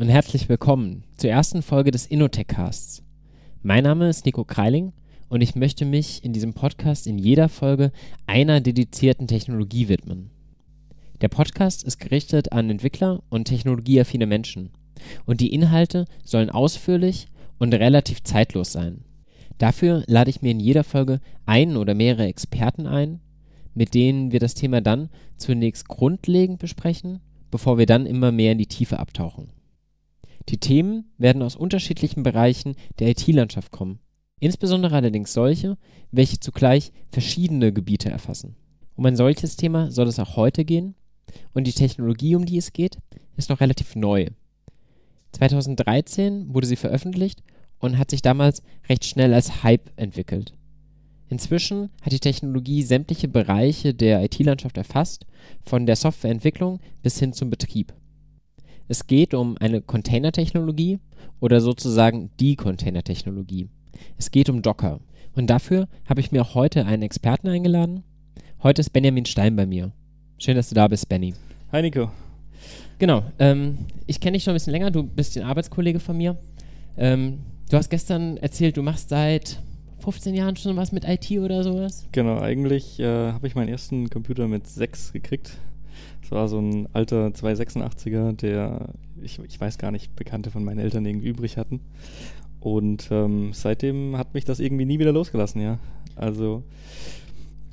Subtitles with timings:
[0.00, 3.02] Und herzlich willkommen zur ersten Folge des Innotech Casts.
[3.62, 4.94] Mein Name ist Nico Kreiling
[5.28, 7.92] und ich möchte mich in diesem Podcast in jeder Folge
[8.26, 10.30] einer dedizierten Technologie widmen.
[11.20, 14.70] Der Podcast ist gerichtet an Entwickler und technologieaffine Menschen
[15.26, 17.26] und die Inhalte sollen ausführlich
[17.58, 19.04] und relativ zeitlos sein.
[19.58, 23.20] Dafür lade ich mir in jeder Folge einen oder mehrere Experten ein,
[23.74, 28.58] mit denen wir das Thema dann zunächst grundlegend besprechen bevor wir dann immer mehr in
[28.58, 29.48] die Tiefe abtauchen.
[30.50, 34.00] Die Themen werden aus unterschiedlichen Bereichen der IT-Landschaft kommen,
[34.40, 35.78] insbesondere allerdings solche,
[36.10, 38.56] welche zugleich verschiedene Gebiete erfassen.
[38.96, 40.96] Um ein solches Thema soll es auch heute gehen
[41.52, 42.98] und die Technologie, um die es geht,
[43.36, 44.26] ist noch relativ neu.
[45.32, 47.44] 2013 wurde sie veröffentlicht
[47.78, 50.54] und hat sich damals recht schnell als Hype entwickelt.
[51.28, 55.26] Inzwischen hat die Technologie sämtliche Bereiche der IT-Landschaft erfasst,
[55.62, 57.94] von der Softwareentwicklung bis hin zum Betrieb.
[58.90, 60.98] Es geht um eine Container-Technologie
[61.38, 63.68] oder sozusagen die Container-Technologie.
[64.18, 64.98] Es geht um Docker.
[65.32, 68.02] Und dafür habe ich mir heute einen Experten eingeladen.
[68.64, 69.92] Heute ist Benjamin Stein bei mir.
[70.38, 71.34] Schön, dass du da bist, Benny.
[71.70, 72.10] Hi, Nico.
[72.98, 73.22] Genau.
[73.38, 73.78] Ähm,
[74.08, 74.90] ich kenne dich schon ein bisschen länger.
[74.90, 76.36] Du bist ein Arbeitskollege von mir.
[76.96, 77.38] Ähm,
[77.70, 79.62] du hast gestern erzählt, du machst seit
[80.00, 82.08] 15 Jahren schon was mit IT oder sowas?
[82.10, 85.58] Genau, eigentlich äh, habe ich meinen ersten Computer mit 6 gekriegt.
[86.22, 88.88] Das war so ein alter 286er, der,
[89.22, 91.80] ich, ich weiß gar nicht, Bekannte von meinen Eltern irgendwie übrig hatten.
[92.60, 95.78] Und ähm, seitdem hat mich das irgendwie nie wieder losgelassen, ja.
[96.14, 96.62] Also,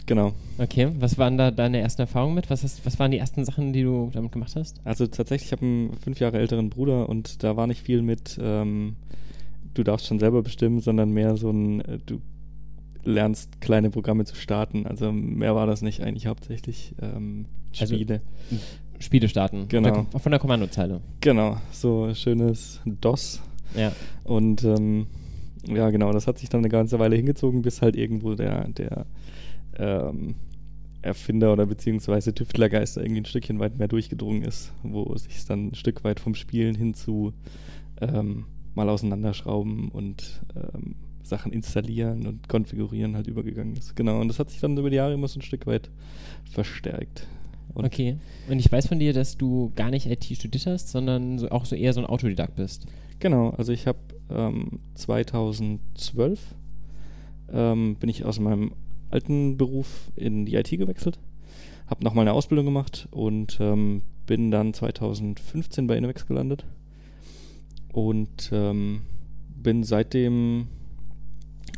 [0.06, 0.34] genau.
[0.58, 2.50] Okay, was waren da deine ersten Erfahrungen mit?
[2.50, 4.80] Was, hast, was waren die ersten Sachen, die du damit gemacht hast?
[4.86, 8.40] Also tatsächlich, ich habe einen fünf Jahre älteren Bruder und da war nicht viel mit
[8.42, 8.96] ähm,
[9.78, 12.22] du darfst schon selber bestimmen, sondern mehr so ein, äh, du
[13.04, 14.86] lernst kleine Programme zu starten.
[14.86, 17.46] Also mehr war das nicht eigentlich hauptsächlich ähm,
[17.80, 18.22] also Spiele.
[18.52, 18.64] Also,
[19.00, 19.68] Spiele starten.
[19.68, 19.94] Genau.
[19.94, 21.02] Von der, von der Kommandozeile.
[21.22, 23.42] Genau, so schönes DOS.
[23.76, 23.92] Ja.
[24.24, 25.08] Und ähm,
[25.68, 29.06] ja, genau, das hat sich dann eine ganze Weile hingezogen, bis halt irgendwo der, der
[29.78, 30.36] ähm,
[31.02, 35.68] Erfinder oder beziehungsweise Tüftlergeister irgendwie ein Stückchen weit mehr durchgedrungen ist, wo es sich dann
[35.68, 37.34] ein Stück weit vom Spielen hin zu
[38.02, 40.96] ähm, mal auseinanderschrauben und ähm,
[41.28, 43.96] Sachen installieren und konfigurieren halt übergegangen ist.
[43.96, 45.90] Genau, und das hat sich dann über die Jahre immer so ein Stück weit
[46.50, 47.28] verstärkt.
[47.74, 48.18] Und okay,
[48.50, 51.66] und ich weiß von dir, dass du gar nicht IT studiert hast, sondern so, auch
[51.66, 52.88] so eher so ein Autodidakt bist.
[53.20, 54.00] Genau, also ich habe
[54.30, 56.56] ähm, 2012
[57.52, 58.74] ähm, bin ich aus meinem
[59.10, 61.20] alten Beruf in die IT gewechselt,
[61.88, 66.66] habe nochmal eine Ausbildung gemacht und ähm, bin dann 2015 bei Innovex gelandet
[67.94, 69.02] und ähm,
[69.56, 70.68] bin seitdem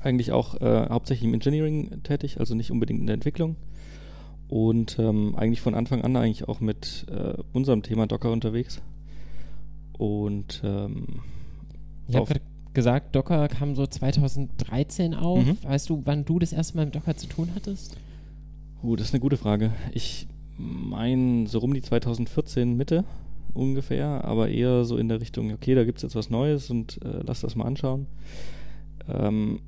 [0.02, 3.56] eigentlich auch äh, hauptsächlich im Engineering tätig, also nicht unbedingt in der Entwicklung.
[4.48, 8.82] Und ähm, eigentlich von Anfang an eigentlich auch mit äh, unserem Thema Docker unterwegs.
[9.98, 11.06] Und ähm,
[12.08, 12.42] ich habe gerade
[12.74, 15.46] gesagt, Docker kam so 2013 auf.
[15.46, 15.58] Mhm.
[15.64, 17.98] Weißt du, wann du das erste Mal mit Docker zu tun hattest?
[18.82, 19.72] Uh, das ist eine gute Frage.
[19.92, 20.28] Ich
[20.58, 23.04] meine so rum die 2014 Mitte
[23.54, 27.00] ungefähr, aber eher so in der Richtung, okay, da gibt es jetzt was Neues und
[27.04, 28.08] äh, lass das mal anschauen.
[29.08, 29.60] Ähm,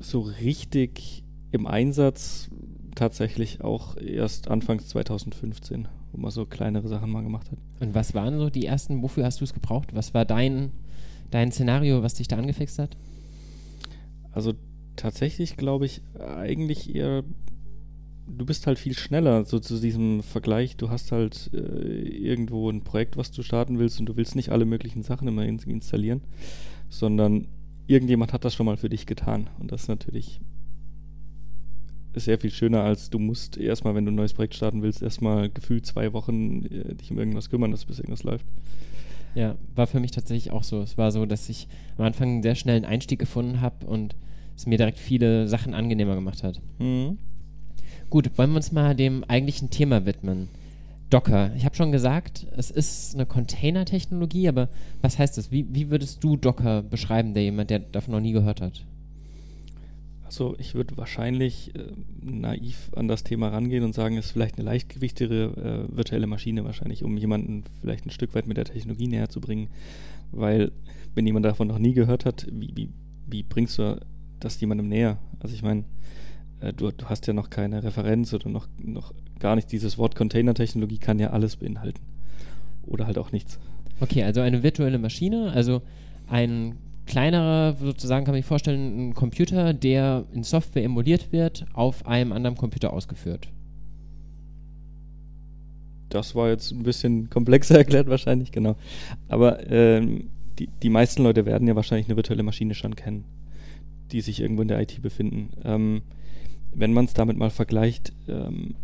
[0.00, 2.50] so richtig im Einsatz
[2.94, 7.58] tatsächlich auch erst anfangs 2015, wo man so kleinere Sachen mal gemacht hat.
[7.80, 9.94] Und was waren so die ersten, wofür hast du es gebraucht?
[9.94, 10.72] Was war dein,
[11.30, 12.96] dein Szenario, was dich da angefixt hat?
[14.32, 14.54] Also
[14.96, 17.24] tatsächlich glaube ich eigentlich eher
[18.28, 20.76] du bist halt viel schneller, so zu diesem Vergleich.
[20.76, 24.50] Du hast halt äh, irgendwo ein Projekt, was du starten willst und du willst nicht
[24.50, 26.22] alle möglichen Sachen immer in installieren,
[26.88, 27.48] sondern
[27.88, 29.48] irgendjemand hat das schon mal für dich getan.
[29.58, 30.40] Und das ist natürlich
[32.14, 35.48] sehr viel schöner, als du musst erstmal, wenn du ein neues Projekt starten willst, erstmal
[35.50, 38.46] gefühlt zwei Wochen äh, dich um irgendwas kümmern, dass bis irgendwas läuft.
[39.34, 40.80] Ja, war für mich tatsächlich auch so.
[40.80, 44.16] Es war so, dass ich am Anfang einen sehr schnellen Einstieg gefunden habe und
[44.56, 46.60] es mir direkt viele Sachen angenehmer gemacht hat.
[46.78, 47.18] Mhm.
[48.10, 50.48] Gut, wollen wir uns mal dem eigentlichen Thema widmen.
[51.10, 51.52] Docker.
[51.56, 54.68] Ich habe schon gesagt, es ist eine Container-Technologie, aber
[55.00, 55.50] was heißt das?
[55.50, 58.84] Wie, wie würdest du Docker beschreiben, der jemand, der davon noch nie gehört hat?
[60.28, 61.84] Also ich würde wahrscheinlich äh,
[62.20, 66.64] naiv an das Thema rangehen und sagen, es ist vielleicht eine leichtgewichtigere äh, virtuelle Maschine
[66.64, 69.68] wahrscheinlich, um jemanden vielleicht ein Stück weit mit der Technologie näher zu bringen.
[70.30, 70.72] Weil,
[71.14, 72.90] wenn jemand davon noch nie gehört hat, wie, wie,
[73.26, 73.98] wie bringst du
[74.38, 75.16] das jemandem näher?
[75.40, 75.84] Also ich meine,
[76.60, 80.98] du, du hast ja noch keine Referenz oder noch, noch gar nicht dieses Wort Container-Technologie
[80.98, 82.00] kann ja alles beinhalten.
[82.86, 83.58] Oder halt auch nichts.
[84.00, 85.82] Okay, also eine virtuelle Maschine, also
[86.28, 86.76] ein
[87.06, 92.32] kleinerer, sozusagen kann man sich vorstellen, ein Computer, der in Software emuliert wird, auf einem
[92.32, 93.48] anderen Computer ausgeführt.
[96.10, 98.76] Das war jetzt ein bisschen komplexer erklärt wahrscheinlich, genau.
[99.28, 103.24] Aber ähm, die, die meisten Leute werden ja wahrscheinlich eine virtuelle Maschine schon kennen,
[104.12, 105.50] die sich irgendwo in der IT befinden.
[105.64, 106.02] Ähm,
[106.72, 108.74] wenn man es damit mal vergleicht, ähm,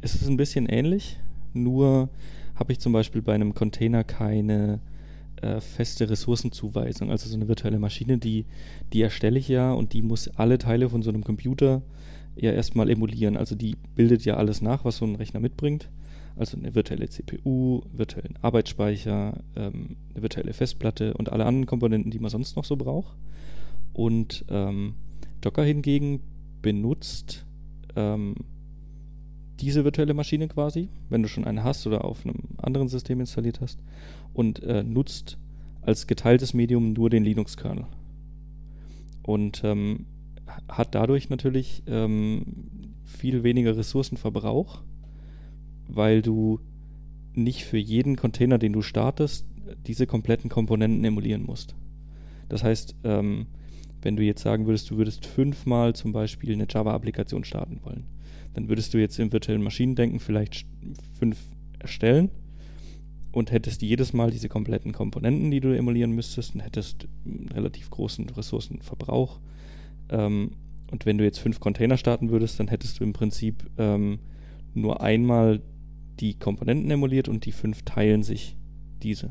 [0.00, 1.18] ist es ein bisschen ähnlich,
[1.52, 2.08] nur
[2.54, 4.80] habe ich zum Beispiel bei einem Container keine
[5.42, 8.46] äh, feste Ressourcenzuweisung, also so eine virtuelle Maschine, die,
[8.92, 11.82] die erstelle ich ja und die muss alle Teile von so einem Computer
[12.36, 13.36] ja erstmal emulieren.
[13.36, 15.88] Also die bildet ja alles nach, was so ein Rechner mitbringt.
[16.36, 22.20] Also eine virtuelle CPU, virtuellen Arbeitsspeicher, ähm, eine virtuelle Festplatte und alle anderen Komponenten, die
[22.20, 23.16] man sonst noch so braucht.
[23.92, 24.94] Und ähm,
[25.40, 26.20] Docker hingegen
[26.62, 27.46] benutzt
[27.96, 28.34] ähm,
[29.60, 33.60] diese virtuelle Maschine quasi, wenn du schon eine hast oder auf einem anderen System installiert
[33.60, 33.80] hast,
[34.32, 35.38] und äh, nutzt
[35.82, 37.86] als geteiltes Medium nur den Linux-Kernel.
[39.22, 40.06] Und ähm,
[40.68, 42.44] hat dadurch natürlich ähm,
[43.04, 44.82] viel weniger Ressourcenverbrauch,
[45.88, 46.60] weil du
[47.34, 49.46] nicht für jeden Container, den du startest,
[49.86, 51.74] diese kompletten Komponenten emulieren musst.
[52.48, 53.46] Das heißt, ähm,
[54.02, 58.04] wenn du jetzt sagen würdest, du würdest fünfmal zum Beispiel eine Java-Applikation starten wollen,
[58.54, 60.66] dann würdest du jetzt im virtuellen Maschinendenken vielleicht
[61.18, 61.38] fünf
[61.78, 62.30] erstellen
[63.32, 67.90] und hättest jedes Mal diese kompletten Komponenten, die du emulieren müsstest, und hättest einen relativ
[67.90, 69.40] großen Ressourcenverbrauch.
[70.08, 70.52] Ähm,
[70.90, 74.20] und wenn du jetzt fünf Container starten würdest, dann hättest du im Prinzip ähm,
[74.74, 75.60] nur einmal
[76.20, 78.56] die Komponenten emuliert und die fünf teilen sich
[79.02, 79.30] diese.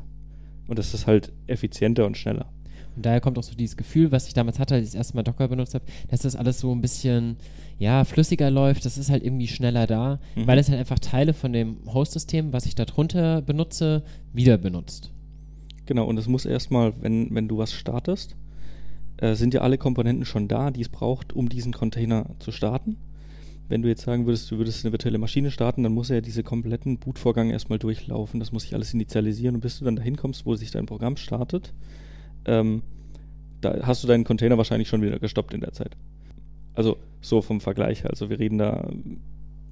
[0.68, 2.52] Und das ist halt effizienter und schneller.
[2.98, 5.14] Und daher kommt auch so dieses Gefühl, was ich damals hatte, als ich das erste
[5.14, 7.36] Mal Docker benutzt habe, dass das alles so ein bisschen
[7.78, 10.48] ja, flüssiger läuft, das ist halt irgendwie schneller da, mhm.
[10.48, 14.02] weil es halt einfach Teile von dem Host-System, was ich darunter benutze,
[14.32, 15.12] wieder benutzt.
[15.86, 18.34] Genau, und es muss erstmal, wenn, wenn du was startest,
[19.18, 22.96] äh, sind ja alle Komponenten schon da, die es braucht, um diesen Container zu starten.
[23.68, 26.20] Wenn du jetzt sagen würdest, du würdest eine virtuelle Maschine starten, dann muss er ja
[26.20, 28.40] diese kompletten Bootvorgang erstmal durchlaufen.
[28.40, 31.16] Das muss sich alles initialisieren und bis du dann dahin kommst, wo sich dein Programm
[31.16, 31.72] startet,
[32.48, 32.82] ähm,
[33.60, 35.96] da hast du deinen Container wahrscheinlich schon wieder gestoppt in der Zeit.
[36.74, 38.04] Also so vom Vergleich.
[38.06, 38.90] Also wir reden da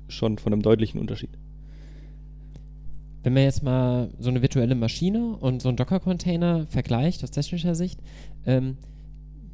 [0.09, 1.31] schon von einem deutlichen Unterschied.
[3.23, 7.75] Wenn man jetzt mal so eine virtuelle Maschine und so einen Docker-Container vergleicht aus technischer
[7.75, 7.99] Sicht,
[8.45, 8.77] ähm,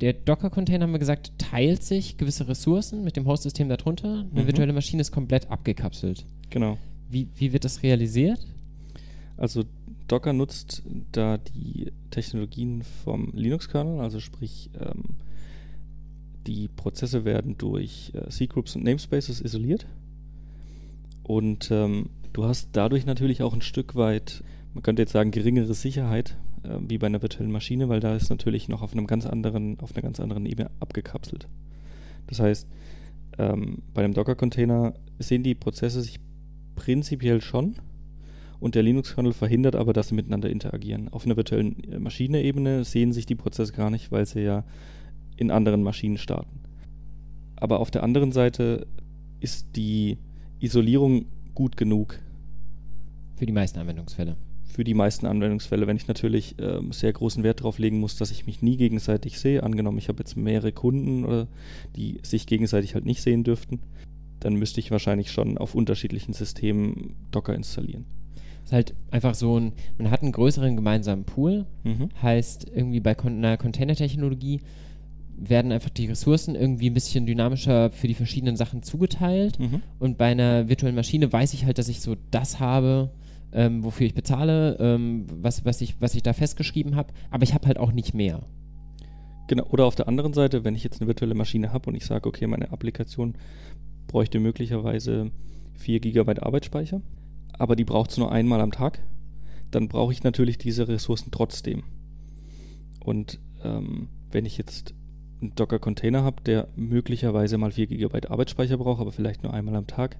[0.00, 4.26] der Docker-Container, haben wir gesagt, teilt sich gewisse Ressourcen mit dem Host-System darunter.
[4.30, 4.46] Eine mhm.
[4.46, 6.26] virtuelle Maschine ist komplett abgekapselt.
[6.50, 6.76] Genau.
[7.08, 8.40] Wie, wie wird das realisiert?
[9.36, 9.64] Also
[10.12, 15.16] Docker nutzt da die Technologien vom Linux-Kernel, also sprich, ähm,
[16.46, 19.86] die Prozesse werden durch äh, C-Groups und Namespaces isoliert.
[21.22, 25.72] Und ähm, du hast dadurch natürlich auch ein Stück weit, man könnte jetzt sagen, geringere
[25.72, 29.24] Sicherheit, äh, wie bei einer virtuellen Maschine, weil da ist natürlich noch auf einem ganz
[29.24, 31.48] anderen, auf einer ganz anderen Ebene abgekapselt.
[32.26, 32.68] Das heißt,
[33.38, 36.20] ähm, bei einem Docker-Container sehen die Prozesse sich
[36.74, 37.76] prinzipiell schon,
[38.62, 41.08] und der Linux-Kernel verhindert aber, dass sie miteinander interagieren.
[41.08, 44.62] Auf einer virtuellen äh, Maschine-Ebene sehen sich die Prozesse gar nicht, weil sie ja
[45.36, 46.60] in anderen Maschinen starten.
[47.56, 48.86] Aber auf der anderen Seite
[49.40, 50.16] ist die
[50.60, 51.26] Isolierung
[51.56, 52.20] gut genug.
[53.34, 54.36] Für die meisten Anwendungsfälle.
[54.62, 55.88] Für die meisten Anwendungsfälle.
[55.88, 59.40] Wenn ich natürlich äh, sehr großen Wert darauf legen muss, dass ich mich nie gegenseitig
[59.40, 61.48] sehe, angenommen, ich habe jetzt mehrere Kunden, oder,
[61.96, 63.80] die sich gegenseitig halt nicht sehen dürften,
[64.38, 68.06] dann müsste ich wahrscheinlich schon auf unterschiedlichen Systemen Docker installieren
[68.64, 72.08] ist halt einfach so ein, man hat einen größeren gemeinsamen Pool, mhm.
[72.20, 74.60] heißt irgendwie bei einer Container-Technologie
[75.36, 79.82] werden einfach die Ressourcen irgendwie ein bisschen dynamischer für die verschiedenen Sachen zugeteilt mhm.
[79.98, 83.10] und bei einer virtuellen Maschine weiß ich halt, dass ich so das habe,
[83.52, 87.54] ähm, wofür ich bezahle, ähm, was, was, ich, was ich da festgeschrieben habe, aber ich
[87.54, 88.42] habe halt auch nicht mehr.
[89.48, 92.06] Genau, oder auf der anderen Seite, wenn ich jetzt eine virtuelle Maschine habe und ich
[92.06, 93.34] sage, okay, meine Applikation
[94.06, 95.30] bräuchte möglicherweise
[95.74, 97.02] 4 GB Arbeitsspeicher,
[97.62, 98.98] aber die braucht es nur einmal am Tag,
[99.70, 101.84] dann brauche ich natürlich diese Ressourcen trotzdem.
[102.98, 104.94] Und ähm, wenn ich jetzt
[105.40, 109.86] einen Docker-Container habe, der möglicherweise mal 4 GB Arbeitsspeicher braucht, aber vielleicht nur einmal am
[109.86, 110.18] Tag,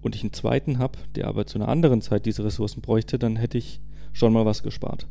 [0.00, 3.36] und ich einen zweiten habe, der aber zu einer anderen Zeit diese Ressourcen bräuchte, dann
[3.36, 3.80] hätte ich
[4.12, 5.06] schon mal was gespart.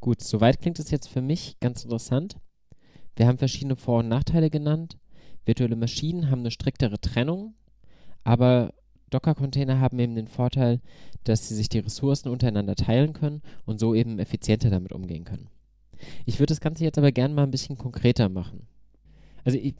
[0.00, 2.36] Gut, soweit klingt es jetzt für mich ganz interessant.
[3.16, 4.98] Wir haben verschiedene Vor- und Nachteile genannt.
[5.46, 7.54] Virtuelle Maschinen haben eine striktere Trennung,
[8.22, 8.74] aber
[9.14, 10.80] Docker-Container haben eben den Vorteil,
[11.24, 15.48] dass sie sich die Ressourcen untereinander teilen können und so eben effizienter damit umgehen können.
[16.26, 18.66] Ich würde das Ganze jetzt aber gerne mal ein bisschen konkreter machen.
[19.44, 19.74] Also ich,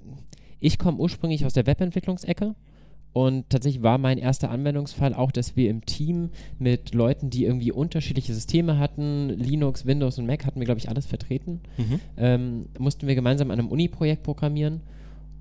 [0.61, 2.55] ich komme ursprünglich aus der Webentwicklungsecke
[3.12, 7.71] und tatsächlich war mein erster Anwendungsfall auch, dass wir im Team mit Leuten, die irgendwie
[7.73, 12.00] unterschiedliche Systeme hatten, Linux, Windows und Mac hatten wir, glaube ich, alles vertreten, Mhm.
[12.17, 14.81] ähm, mussten wir gemeinsam an einem Uni-Projekt programmieren.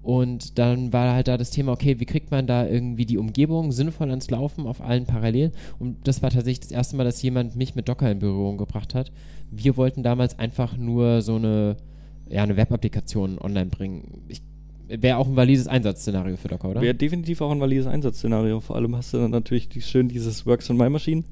[0.04, 3.72] Und dann war halt da das Thema, okay, wie kriegt man da irgendwie die Umgebung
[3.72, 5.54] sinnvoll ans Laufen auf allen parallel?
[5.80, 8.94] Und das war tatsächlich das erste Mal, dass jemand mich mit Docker in Berührung gebracht
[8.94, 9.14] hat.
[9.50, 11.78] Wir wollten damals einfach nur so eine,
[12.30, 14.24] ja, eine Web-Applikation online bringen.
[14.90, 16.82] Wäre auch ein valides Einsatzszenario für Docker, oder?
[16.82, 18.60] Wäre definitiv auch ein valides Einsatzszenario.
[18.60, 21.24] Vor allem hast du dann natürlich die, schön dieses Works on My Machine.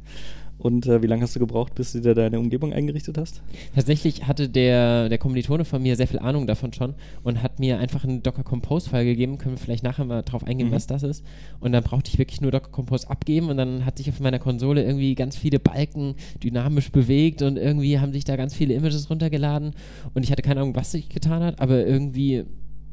[0.61, 3.41] Und äh, wie lange hast du gebraucht, bis du dir deine Umgebung eingerichtet hast?
[3.73, 7.79] Tatsächlich hatte der, der Kommilitone von mir sehr viel Ahnung davon schon und hat mir
[7.79, 9.39] einfach einen Docker Compose-File gegeben.
[9.39, 10.73] Können wir vielleicht nachher mal drauf eingehen, Mhm.
[10.73, 11.25] was das ist.
[11.59, 14.37] Und dann brauchte ich wirklich nur Docker Compose abgeben und dann hat sich auf meiner
[14.39, 16.13] Konsole irgendwie ganz viele Balken
[16.43, 19.73] dynamisch bewegt und irgendwie haben sich da ganz viele Images runtergeladen.
[20.13, 22.43] Und ich hatte keine Ahnung, was sich getan hat, aber irgendwie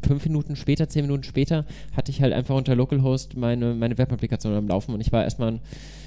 [0.06, 1.64] fünf Minuten später, zehn Minuten später,
[1.96, 5.60] hatte ich halt einfach unter Localhost meine, meine Web-Applikation am Laufen und ich war erstmal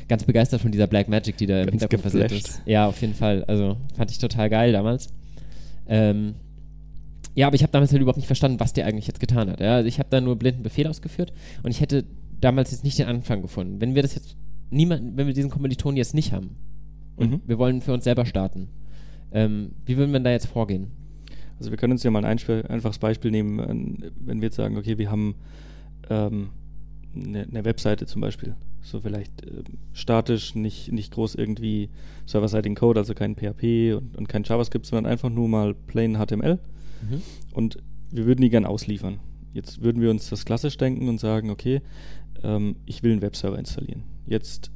[0.08, 2.62] ganz begeistert von dieser Black Magic, die da im Ganz Hintergrund passiert ist.
[2.66, 3.44] Ja, auf jeden Fall.
[3.46, 5.10] Also fand ich total geil damals.
[5.88, 6.36] Ähm,
[7.36, 9.60] ja, aber ich habe damals halt überhaupt nicht verstanden, was der eigentlich jetzt getan hat.
[9.62, 9.76] Ja?
[9.76, 11.32] Also ich habe da nur blinden Befehl ausgeführt
[11.64, 12.04] und ich hätte
[12.40, 13.80] damals jetzt nicht den Anfang gefunden.
[13.80, 14.36] Wenn wir das jetzt
[14.70, 16.56] niemand, wenn wir diesen Kommilitonen jetzt nicht haben
[17.16, 17.42] und Mhm.
[17.46, 18.68] wir wollen für uns selber starten,
[19.32, 20.88] ähm, wie würden wir da jetzt vorgehen?
[21.62, 22.40] Also wir können uns ja mal ein
[22.70, 25.36] einfaches Beispiel nehmen, äh, wenn wir jetzt sagen, okay, wir haben
[26.10, 26.50] ähm,
[27.16, 28.56] eine, eine Webseite zum Beispiel.
[28.82, 31.90] So vielleicht ähm, statisch, nicht, nicht groß irgendwie
[32.26, 36.56] serverseitigen Code, also kein PHP und, und kein JavaScript, sondern einfach nur mal plain HTML.
[36.56, 37.22] Mhm.
[37.52, 37.78] Und
[38.10, 39.20] wir würden die gern ausliefern.
[39.54, 41.82] Jetzt würden wir uns das klassisch denken und sagen, okay,
[42.42, 44.02] ähm, ich will einen Webserver installieren.
[44.26, 44.72] Jetzt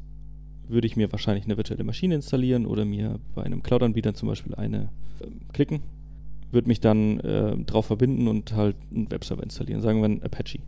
[0.67, 4.53] würde ich mir wahrscheinlich eine virtuelle Maschine installieren oder mir bei einem Cloud-Anbieter zum Beispiel
[4.53, 4.89] eine
[5.23, 5.81] ähm, klicken,
[6.55, 9.81] würde mich dann äh, drauf verbinden und halt einen Webserver installieren.
[9.81, 10.59] Sagen wir einen Apache.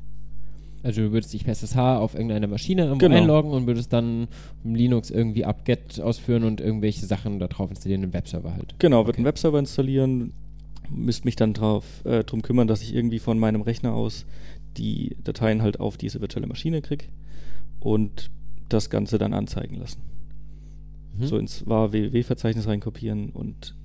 [0.84, 3.18] Also du würdest dich per SSH auf irgendeine Maschine irgendwo Genau.
[3.18, 4.28] einloggen und würdest dann
[4.64, 8.76] Linux irgendwie apt-get ausführen und irgendwelche Sachen da drauf installieren, einen Webserver halt.
[8.78, 9.18] Genau, würde Okay.
[9.18, 10.34] einen Webserver installieren,
[10.90, 14.26] müsste mich dann drauf, äh, drum kümmern, dass ich irgendwie von meinem Rechner aus
[14.78, 17.06] die Dateien halt auf diese virtuelle Maschine kriege
[17.80, 18.30] und
[18.70, 20.00] das Ganze dann anzeigen lassen.
[21.18, 21.26] Mhm.
[21.26, 23.76] So ins war www-Verzeichnis reinkopieren und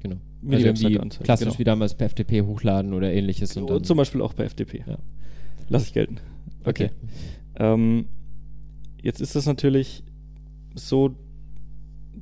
[0.00, 0.16] genau.
[0.42, 1.58] Mir also die Webseite klassisch genau.
[1.58, 3.56] wie damals per FTP hochladen oder ähnliches.
[3.56, 4.84] Und und zum Beispiel auch bei FTP.
[4.86, 4.98] Ja.
[5.68, 6.18] Lass ich gelten.
[6.64, 6.90] Okay.
[7.56, 8.06] Ähm,
[9.02, 10.02] jetzt ist das natürlich
[10.74, 11.14] so,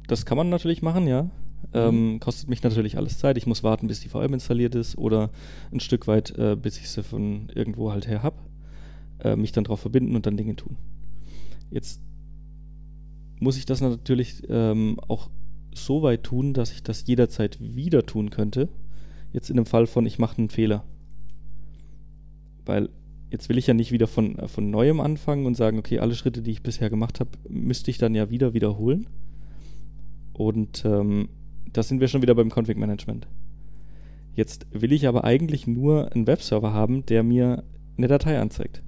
[0.07, 1.31] das kann man natürlich machen, ja.
[1.75, 3.37] Ähm, kostet mich natürlich alles Zeit.
[3.37, 5.31] Ich muss warten, bis die VM installiert ist oder
[5.71, 8.37] ein Stück weit, äh, bis ich sie von irgendwo halt her habe.
[9.21, 10.77] Äh, mich dann drauf verbinden und dann Dinge tun.
[11.71, 12.01] Jetzt
[13.41, 15.29] muss ich das natürlich ähm, auch
[15.85, 18.69] so weit tun, dass ich das jederzeit wieder tun könnte.
[19.33, 20.85] Jetzt in dem Fall von, ich mache einen Fehler.
[22.65, 22.89] Weil
[23.31, 26.15] jetzt will ich ja nicht wieder von, äh, von neuem anfangen und sagen, okay, alle
[26.15, 29.07] Schritte, die ich bisher gemacht habe, müsste ich dann ja wieder wiederholen.
[30.33, 31.29] Und ähm,
[31.73, 33.27] da sind wir schon wieder beim Config Management.
[34.35, 37.65] Jetzt will ich aber eigentlich nur einen Webserver haben, der mir
[37.97, 38.83] eine Datei anzeigt.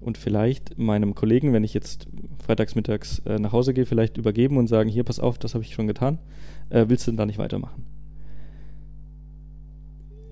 [0.00, 2.08] Und vielleicht meinem Kollegen, wenn ich jetzt
[2.42, 5.62] freitags mittags äh, nach Hause gehe, vielleicht übergeben und sagen, hier, pass auf, das habe
[5.62, 6.18] ich schon getan.
[6.70, 7.84] Äh, willst du denn da nicht weitermachen?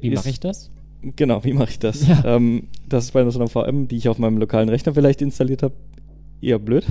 [0.01, 0.71] Wie mache ich das?
[1.03, 2.07] Genau, wie mache ich das?
[2.09, 2.37] Ja.
[2.37, 5.63] Ähm, das ist bei so einer VM, die ich auf meinem lokalen Rechner vielleicht installiert
[5.63, 5.75] habe,
[6.41, 6.87] eher blöd.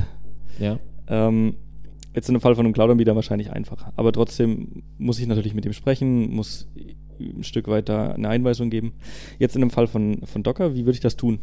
[0.59, 0.79] Ja.
[1.07, 1.55] Ähm,
[2.13, 3.93] jetzt in dem Fall von einem Cloud-Anbieter wahrscheinlich einfacher.
[3.95, 6.67] Aber trotzdem muss ich natürlich mit ihm sprechen, muss
[7.19, 8.93] ein Stück weit da eine Einweisung geben.
[9.39, 11.39] Jetzt in dem Fall von, von Docker, wie würde ich das tun?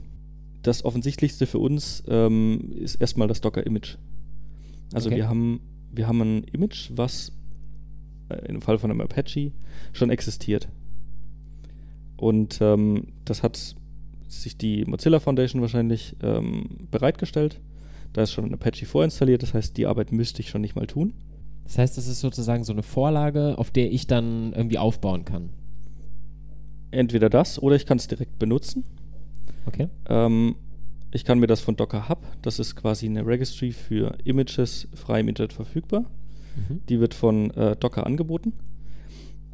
[0.64, 3.98] Das Offensichtlichste für uns ähm, ist erstmal das Docker-Image.
[4.94, 5.18] Also Okay.
[5.18, 5.60] wir, haben,
[5.92, 7.32] wir haben ein Image, was
[8.30, 9.52] äh, im Fall von einem Apache
[9.92, 10.68] schon existiert.
[12.16, 13.76] Und ähm, das hat
[14.26, 17.60] sich die Mozilla Foundation wahrscheinlich ähm, bereitgestellt.
[18.14, 20.86] Da ist schon ein Apache vorinstalliert, das heißt, die Arbeit müsste ich schon nicht mal
[20.86, 21.12] tun.
[21.64, 25.50] Das heißt, das ist sozusagen so eine Vorlage, auf der ich dann irgendwie aufbauen kann.
[26.90, 28.84] Entweder das oder ich kann es direkt benutzen.
[29.66, 29.88] Okay.
[30.08, 30.56] Ähm,
[31.10, 35.20] ich kann mir das von Docker Hub, das ist quasi eine Registry für Images frei
[35.20, 36.06] im Internet verfügbar.
[36.56, 36.80] Mhm.
[36.88, 38.52] Die wird von äh, Docker angeboten.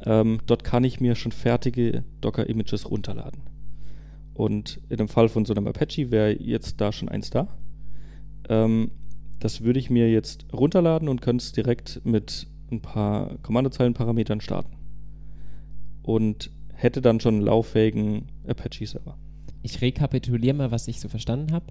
[0.03, 3.43] Ähm, dort kann ich mir schon fertige Docker-Images runterladen.
[4.33, 7.47] Und in dem Fall von so einem Apache wäre jetzt da schon eins da.
[8.49, 8.91] Ähm,
[9.39, 14.77] das würde ich mir jetzt runterladen und könnte es direkt mit ein paar Kommandozeilenparametern starten.
[16.01, 19.17] Und hätte dann schon einen lauffähigen Apache-Server.
[19.63, 21.65] Ich rekapituliere mal, was ich so verstanden habe.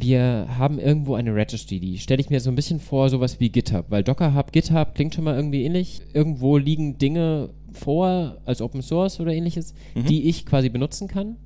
[0.00, 3.48] Wir haben irgendwo eine Registry, die stelle ich mir so ein bisschen vor, sowas wie
[3.48, 6.00] GitHub, weil Docker Hub, GitHub klingt schon mal irgendwie ähnlich.
[6.12, 10.06] Irgendwo liegen Dinge vor als Open Source oder ähnliches, Mhm.
[10.06, 11.36] die ich quasi benutzen kann.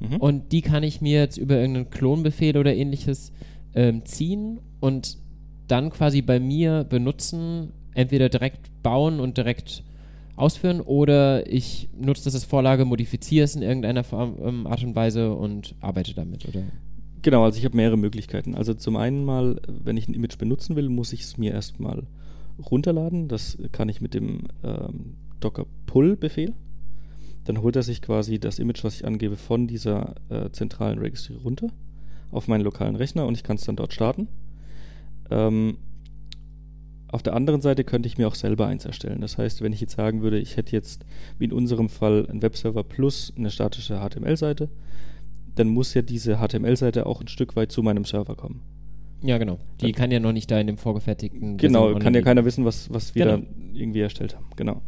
[0.00, 0.16] Mhm.
[0.16, 3.32] Und die kann ich mir jetzt über irgendeinen Klonbefehl oder ähnliches
[3.74, 5.18] ähm, ziehen und
[5.68, 9.84] dann quasi bei mir benutzen, entweder direkt bauen und direkt
[10.40, 14.94] ausführen oder ich nutze das als Vorlage, modifiziere es in irgendeiner Form, ähm, Art und
[14.94, 16.62] Weise und arbeite damit, oder?
[17.22, 18.54] Genau, also ich habe mehrere Möglichkeiten.
[18.54, 22.06] Also zum einen mal, wenn ich ein Image benutzen will, muss ich es mir erstmal
[22.70, 23.28] runterladen.
[23.28, 26.54] Das kann ich mit dem ähm, Docker Pull-Befehl.
[27.44, 31.34] Dann holt er sich quasi das Image, was ich angebe, von dieser äh, zentralen Registry
[31.34, 31.68] runter
[32.30, 34.28] auf meinen lokalen Rechner und ich kann es dann dort starten.
[35.30, 35.78] Ähm,
[37.12, 39.20] auf der anderen Seite könnte ich mir auch selber eins erstellen.
[39.20, 41.04] Das heißt, wenn ich jetzt sagen würde, ich hätte jetzt,
[41.38, 44.68] wie in unserem Fall, einen Webserver plus eine statische HTML-Seite,
[45.56, 48.62] dann muss ja diese HTML-Seite auch ein Stück weit zu meinem Server kommen.
[49.22, 49.58] Ja, genau.
[49.80, 51.56] Die Dann- kann ja noch nicht da in dem vorgefertigten.
[51.58, 53.36] Genau, kann ja keiner wissen, was, was wir Genau.
[53.38, 53.42] da
[53.74, 54.46] irgendwie erstellt haben.
[54.56, 54.80] Genau.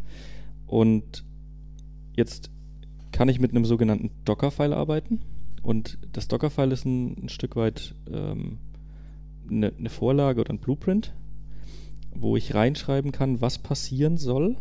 [0.67, 1.25] Und
[2.17, 2.51] jetzt
[3.11, 5.21] kann ich mit einem sogenannten Docker-File arbeiten.
[5.63, 8.59] Und das Docker-File ist ein, ein Stück weit ähm,
[9.51, 11.13] eine, eine Vorlage oder ein Blueprint,
[12.15, 14.57] wo ich reinschreiben kann, was passieren soll,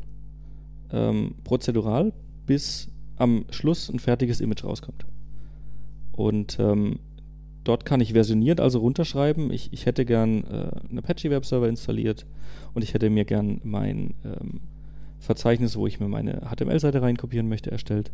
[0.92, 2.14] ähm, prozedural,
[2.46, 5.06] bis am Schluss ein fertiges Image rauskommt.
[6.12, 7.00] Und ähm,
[7.64, 9.52] dort kann ich versioniert also runterschreiben.
[9.52, 12.26] Ich, ich hätte gern äh, einen Apache Webserver installiert
[12.74, 14.62] und ich hätte mir gern mein ähm,
[15.20, 18.12] Verzeichnis, wo ich mir meine HTML-Seite reinkopieren möchte, erstellt.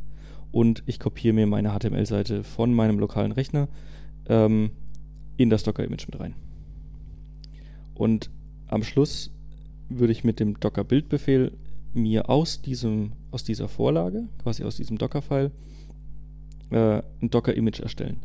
[0.51, 3.67] Und ich kopiere mir meine HTML-Seite von meinem lokalen Rechner
[4.27, 4.71] ähm,
[5.37, 6.33] in das Docker-Image mit rein.
[7.93, 8.29] Und
[8.67, 9.31] am Schluss
[9.89, 11.51] würde ich mit dem Docker-Build-Befehl
[11.93, 15.51] mir aus, diesem, aus dieser Vorlage, quasi aus diesem Docker-File,
[16.69, 18.17] äh, ein Docker-Image erstellen.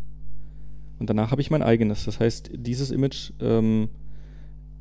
[0.98, 2.04] Und danach habe ich mein eigenes.
[2.04, 3.88] Das heißt, dieses Image ähm,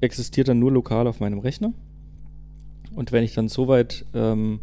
[0.01, 1.73] existiert dann nur lokal auf meinem Rechner.
[2.93, 4.59] Und wenn ich dann soweit ähm,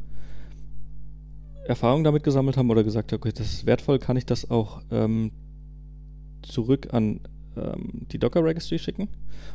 [1.66, 4.82] Erfahrung damit gesammelt habe oder gesagt habe, okay, das ist wertvoll, kann ich das auch
[4.90, 5.32] ähm,
[6.42, 7.20] zurück an
[7.58, 9.08] ähm, die Docker Registry schicken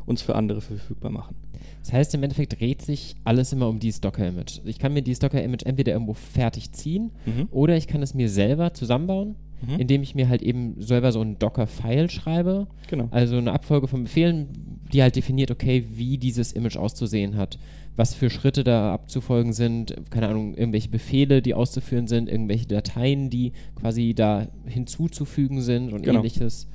[0.06, 1.36] und es für andere verfügbar machen.
[1.82, 4.62] Das heißt, im Endeffekt dreht sich alles immer um dieses Docker-Image.
[4.66, 7.48] Ich kann mir dieses Docker-Image entweder irgendwo fertig ziehen Mhm.
[7.52, 9.36] oder ich kann es mir selber zusammenbauen,
[9.68, 9.80] Mhm.
[9.80, 12.68] indem ich mir halt eben selber so ein Docker-File schreibe.
[12.90, 13.08] Genau.
[13.12, 17.58] Also eine Abfolge von Befehlen, die halt definiert, okay, wie dieses Image auszusehen hat.
[17.96, 23.30] Was für Schritte da abzufolgen sind, keine Ahnung, irgendwelche Befehle, die auszuführen sind, irgendwelche Dateien,
[23.30, 26.20] die quasi da hinzuzufügen sind und Genau.
[26.20, 26.68] ähnliches,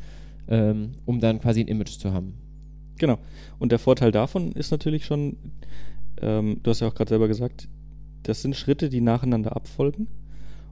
[0.49, 2.35] ähm, um dann quasi ein Image zu haben.
[2.99, 3.19] Genau.
[3.59, 5.37] Und der Vorteil davon ist natürlich schon,
[6.21, 7.69] ähm, du hast ja auch gerade selber gesagt,
[8.23, 10.09] das sind Schritte, die nacheinander abfolgen.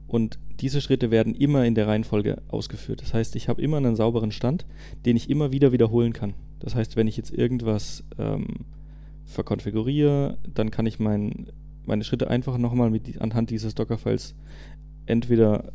[0.07, 3.01] Und diese Schritte werden immer in der Reihenfolge ausgeführt.
[3.01, 4.65] Das heißt, ich habe immer einen sauberen Stand,
[5.05, 6.33] den ich immer wieder wiederholen kann.
[6.59, 8.65] Das heißt, wenn ich jetzt irgendwas ähm,
[9.25, 11.47] verkonfiguriere, dann kann ich mein,
[11.85, 14.33] meine Schritte einfach nochmal mit anhand dieses Dockerfiles
[15.05, 15.73] entweder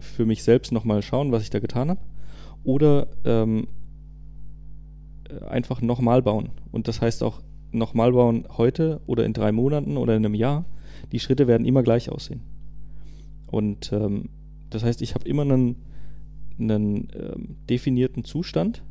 [0.00, 2.00] für mich selbst nochmal schauen, was ich da getan habe,
[2.64, 3.68] oder ähm,
[5.28, 6.50] äh, einfach nochmal bauen.
[6.72, 10.64] Und das heißt auch nochmal bauen heute oder in drei Monaten oder in einem Jahr.
[11.12, 12.40] Die Schritte werden immer gleich aussehen.
[13.46, 14.30] Und ähm,
[14.70, 15.76] das heißt, ich habe immer einen,
[16.58, 18.82] einen ähm, definierten Zustand,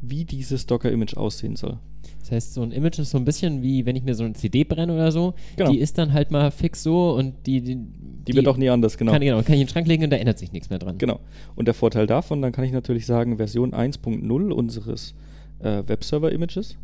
[0.00, 1.78] wie dieses Docker-Image aussehen soll.
[2.20, 4.34] Das heißt, so ein Image ist so ein bisschen wie, wenn ich mir so eine
[4.34, 5.34] CD brenne oder so.
[5.56, 5.70] Genau.
[5.70, 7.60] Die ist dann halt mal fix so und die.
[7.60, 9.12] Die, Die, wird auch nie anders, genau.
[9.12, 10.98] Kann, genau, kann ich in den Schrank legen und da ändert sich nichts mehr dran.
[10.98, 11.20] Genau.
[11.54, 15.14] Und der Vorteil davon, dann kann ich natürlich sagen, Version 1.0 unseres
[15.60, 16.76] äh, Webserver-Images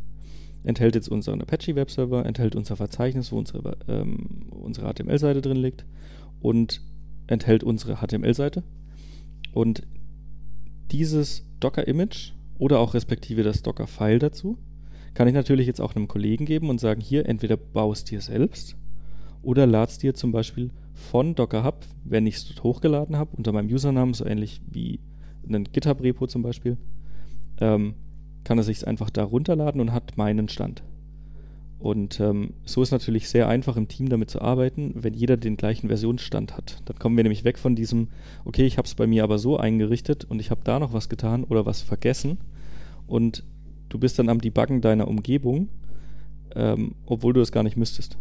[0.65, 5.85] enthält jetzt unseren Apache-Webserver, enthält unser Verzeichnis, wo unsere, ähm, unsere HTML-Seite drin liegt
[6.41, 6.81] und
[7.27, 8.63] enthält unsere HTML-Seite.
[9.53, 9.83] Und
[10.91, 14.59] dieses Docker-Image oder auch respektive das Docker-File dazu
[15.15, 18.77] kann ich natürlich jetzt auch einem Kollegen geben und sagen, hier entweder baust dir selbst
[19.43, 23.53] oder ladst dir zum Beispiel von Docker Hub, wenn ich es dort hochgeladen habe, unter
[23.53, 25.01] meinem Username, so ähnlich wie
[25.47, 26.77] ein GitHub-Repo zum Beispiel,
[27.61, 27.95] ähm,
[28.45, 30.83] kann er sich einfach da runterladen und hat meinen Stand.
[31.83, 35.57] Und ähm, so ist natürlich sehr einfach im Team damit zu arbeiten, wenn jeder den
[35.57, 36.81] gleichen Versionsstand hat.
[36.85, 38.07] Dann kommen wir nämlich weg von diesem,
[38.45, 41.09] okay, ich habe es bei mir aber so eingerichtet und ich habe da noch was
[41.09, 42.39] getan oder was vergessen
[43.09, 43.43] und
[43.89, 45.71] du bist dann am Debuggen deiner Umgebung,
[46.55, 48.17] ähm, obwohl du es gar nicht müsstest.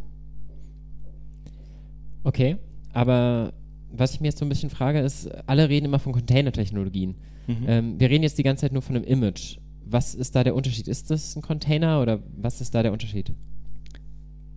[2.24, 2.58] Okay,
[2.94, 3.54] aber
[3.92, 7.14] was ich mir jetzt so ein bisschen frage, ist, alle reden immer von Container-Technologien.
[7.46, 7.66] Mhm.
[7.68, 9.58] Ähm, wir reden jetzt die ganze Zeit nur von einem Image.
[9.86, 10.88] Was ist da der Unterschied?
[10.88, 13.32] Ist das ein Container oder was ist da der Unterschied?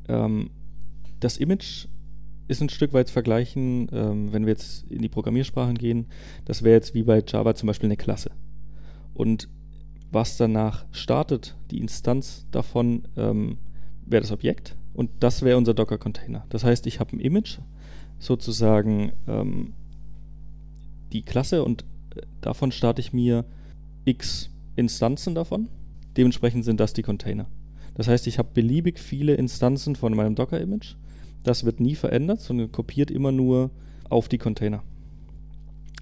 [0.08, 0.50] Ähm,
[1.20, 1.86] das Image
[2.46, 6.06] ist ein Stück weit zu vergleichen, ähm, wenn wir jetzt in die Programmiersprachen gehen.
[6.44, 8.30] Das wäre jetzt wie bei Java zum Beispiel eine Klasse.
[9.14, 9.48] Und
[10.10, 13.58] was danach startet, die Instanz davon, ähm,
[14.06, 16.44] wäre das Objekt und das wäre unser Docker-Container.
[16.50, 17.58] Das heißt, ich habe ein Image,
[18.18, 19.74] sozusagen ähm,
[21.12, 23.44] die Klasse und äh, davon starte ich mir
[24.04, 25.68] x Instanzen davon.
[26.16, 27.46] Dementsprechend sind das die Container.
[27.94, 30.96] Das heißt, ich habe beliebig viele Instanzen von meinem Docker-Image.
[31.44, 33.70] Das wird nie verändert, sondern kopiert immer nur
[34.08, 34.82] auf die Container.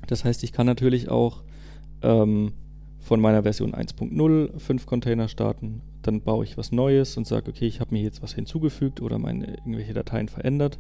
[0.07, 1.43] Das heißt, ich kann natürlich auch
[2.03, 2.53] ähm,
[3.01, 5.83] von meiner Version 1.0 fünf Container starten.
[6.03, 9.19] Dann baue ich was Neues und sage, okay, ich habe mir jetzt was hinzugefügt oder
[9.19, 10.79] meine irgendwelche Dateien verändert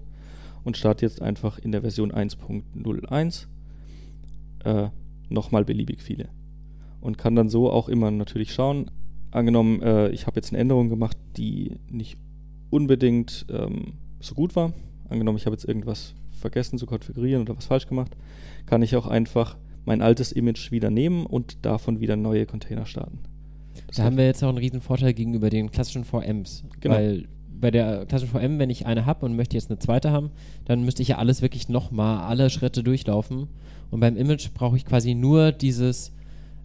[0.64, 3.46] und starte jetzt einfach in der Version 1.01
[4.64, 4.88] äh,
[5.28, 6.28] nochmal beliebig viele.
[7.00, 8.90] Und kann dann so auch immer natürlich schauen,
[9.32, 12.16] angenommen, äh, ich habe jetzt eine Änderung gemacht, die nicht
[12.70, 14.72] unbedingt ähm, so gut war.
[15.08, 18.16] Angenommen, ich habe jetzt irgendwas vergessen zu konfigurieren oder was falsch gemacht,
[18.66, 23.18] kann ich auch einfach mein altes Image wieder nehmen und davon wieder neue Container starten.
[23.86, 26.64] Das da haben wir jetzt auch einen riesen Vorteil gegenüber den klassischen VMs.
[26.80, 26.94] Genau.
[26.94, 30.30] Weil bei der klassischen VM, wenn ich eine habe und möchte jetzt eine zweite haben,
[30.64, 33.48] dann müsste ich ja alles wirklich nochmal, alle Schritte durchlaufen.
[33.90, 36.12] Und beim Image brauche ich quasi nur dieses,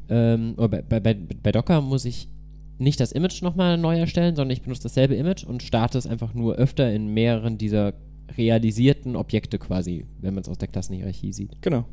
[0.10, 2.30] ähm, bei, bei, bei Docker muss ich
[2.78, 6.34] nicht das Image nochmal neu erstellen, sondern ich benutze dasselbe Image und starte es einfach
[6.34, 7.94] nur öfter in mehreren dieser
[8.38, 11.62] realisierten Objekte quasi, wenn man es aus der Klassenhierarchie sieht.
[11.62, 11.86] Genau.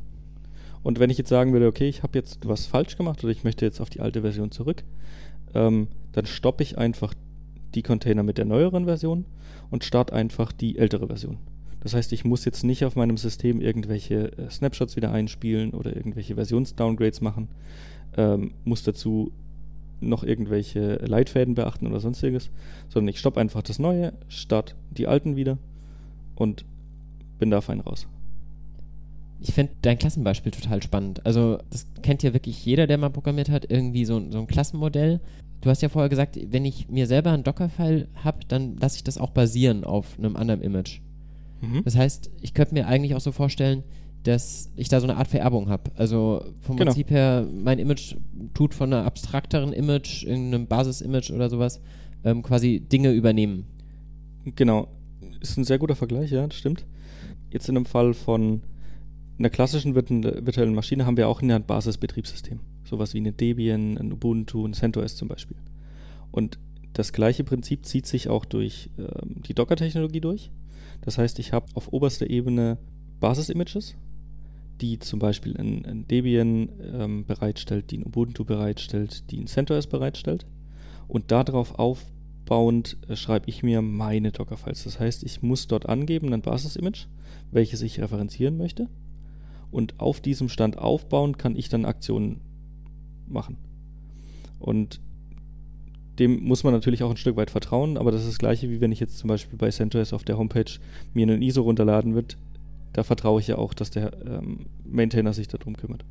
[0.83, 3.44] Und wenn ich jetzt sagen würde, okay, ich habe jetzt was falsch gemacht oder ich
[3.44, 4.85] möchte jetzt auf die alte Version zurück,
[5.55, 7.14] ähm, dann stoppe ich einfach
[7.75, 9.25] die Container mit der neueren Version
[9.70, 11.38] und starte einfach die ältere Version.
[11.81, 15.94] Das heißt, ich muss jetzt nicht auf meinem System irgendwelche äh, Snapshots wieder einspielen oder
[15.94, 17.49] irgendwelche Versionsdowngrades machen,
[18.16, 19.33] ähm, muss dazu
[20.01, 22.51] noch irgendwelche Leitfäden beachten oder sonstiges,
[22.89, 25.59] sondern ich stoppe einfach das Neue, starte die alten wieder
[26.35, 26.65] und
[27.39, 28.07] bin da fein raus.
[29.41, 31.25] Ich finde dein Klassenbeispiel total spannend.
[31.27, 35.21] Also, das kennt ja wirklich jeder, der mal programmiert hat, irgendwie so, so ein Klassenmodell.
[35.61, 39.05] Du hast ja vorher gesagt, wenn ich mir selber einen Docker-File habe, dann lasse ich
[39.05, 41.01] das auch basieren auf einem anderen Image.
[41.61, 41.83] Mhm.
[41.85, 43.83] Das heißt, ich könnte mir eigentlich auch so vorstellen,
[44.25, 45.91] dass ich da so eine Art Vererbung habe.
[45.97, 46.91] Also vom genau.
[46.91, 48.17] Prinzip her, mein Image
[48.55, 51.81] tut von einer abstrakteren Image, irgendeinem Basis-Image oder sowas,
[52.25, 53.67] ähm, quasi Dinge übernehmen.
[54.57, 54.89] Genau.
[55.41, 56.87] Ist ein sehr guter Vergleich, ja, das stimmt.
[57.51, 58.63] Jetzt in einem Fall von
[59.39, 62.61] einer klassischen virtuellen Maschine haben wir auch ein Basisbetriebssystem.
[62.85, 65.57] Sowas wie eine Debian, ein Ubuntu, ein CentOS zum Beispiel.
[66.31, 66.59] Und
[66.95, 70.51] das gleiche Prinzip zieht sich auch durch ähm, die Docker-Technologie durch.
[71.03, 72.79] Das heißt, ich habe auf oberster Ebene
[73.21, 73.97] Basis-Images,
[74.81, 80.47] die zum Beispiel ein, Debian ähm, bereitstellt, die ein Ubuntu bereitstellt, die ein CentOS bereitstellt.
[81.07, 84.85] Und darauf aufbauend äh, schreibe ich mir meine Dockerfiles.
[84.85, 87.07] Das heißt, ich muss dort angeben ein Basis-Image,
[87.51, 88.89] welches ich referenzieren möchte.
[89.71, 92.41] Und auf diesem Stand aufbauend kann ich dann Aktionen
[93.27, 93.57] machen.
[94.59, 95.01] Und
[96.19, 98.81] dem muss man natürlich auch ein Stück weit vertrauen, aber das ist das gleiche, wie
[98.81, 100.71] wenn ich jetzt zum Beispiel bei CentOS auf der Homepage
[101.13, 102.37] mir einen ISO runterladen wird,
[102.95, 106.05] da vertraue ich ja auch, dass der ähm, Maintainer sich darum kümmert.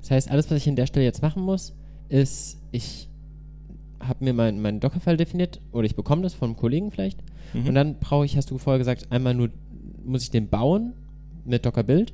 [0.00, 1.74] Das heißt, alles, was ich an der Stelle jetzt machen muss,
[2.08, 3.08] ist, ich
[4.00, 7.22] habe mir meinen mein Dockerfile definiert oder ich bekomme das vom Kollegen vielleicht
[7.52, 7.68] mhm.
[7.68, 9.50] und dann brauche ich, hast du vorher gesagt, einmal nur
[10.04, 10.94] muss ich den bauen
[11.44, 12.12] mit Docker Build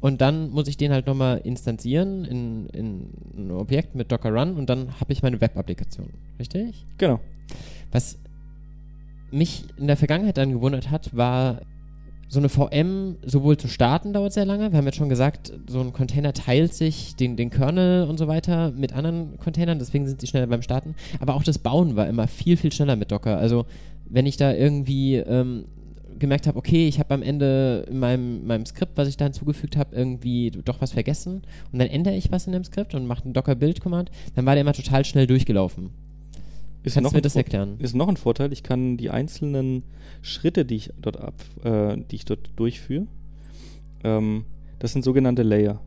[0.00, 4.56] und dann muss ich den halt nochmal instanzieren in, in ein Objekt mit Docker Run
[4.56, 6.08] und dann habe ich meine Web-Applikation.
[6.38, 6.86] Richtig?
[6.96, 7.20] Genau.
[7.92, 8.18] Was
[9.30, 11.60] mich in der Vergangenheit dann gewundert hat, war,
[12.30, 14.70] so eine VM sowohl zu starten dauert sehr lange.
[14.70, 18.28] Wir haben jetzt schon gesagt, so ein Container teilt sich den, den Kernel und so
[18.28, 20.94] weiter mit anderen Containern, deswegen sind sie schneller beim Starten.
[21.18, 23.36] Aber auch das Bauen war immer viel, viel schneller mit Docker.
[23.36, 23.66] Also
[24.08, 25.64] wenn ich da irgendwie ähm,
[26.20, 29.76] gemerkt habe, okay, ich habe am Ende in meinem, meinem Skript, was ich da hinzugefügt
[29.76, 33.24] habe, irgendwie doch was vergessen und dann ändere ich was in dem Skript und mache
[33.24, 35.90] einen Docker-Build-Command, dann war der immer total schnell durchgelaufen.
[36.82, 37.76] Ist Kannst du mir das erklären?
[37.78, 39.82] Ist noch ein Vorteil, ich kann die einzelnen
[40.22, 43.06] Schritte, die ich dort ab, äh, die ich dort durchführe,
[44.02, 44.44] ähm,
[44.78, 45.80] das sind sogenannte Layer.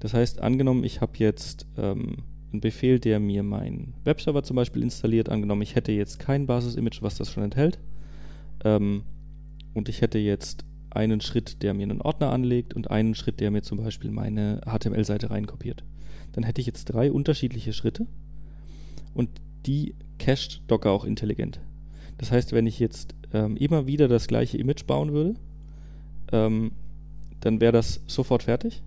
[0.00, 2.18] Das heißt, angenommen, ich habe jetzt ähm,
[2.52, 7.02] einen Befehl, der mir meinen Webserver zum Beispiel installiert, angenommen, ich hätte jetzt kein Basis-Image,
[7.02, 7.78] was das schon enthält,
[8.64, 9.02] ähm,
[9.72, 13.50] und ich hätte jetzt einen Schritt, der mir einen Ordner anlegt und einen Schritt, der
[13.50, 15.84] mir zum Beispiel meine HTML-Seite reinkopiert.
[16.32, 18.06] Dann hätte ich jetzt drei unterschiedliche Schritte
[19.14, 19.30] und
[19.66, 21.58] die cached Docker auch intelligent.
[22.18, 25.34] Das heißt, wenn ich jetzt ähm, immer wieder das gleiche Image bauen würde,
[26.30, 26.72] ähm,
[27.40, 28.82] dann wäre das sofort fertig,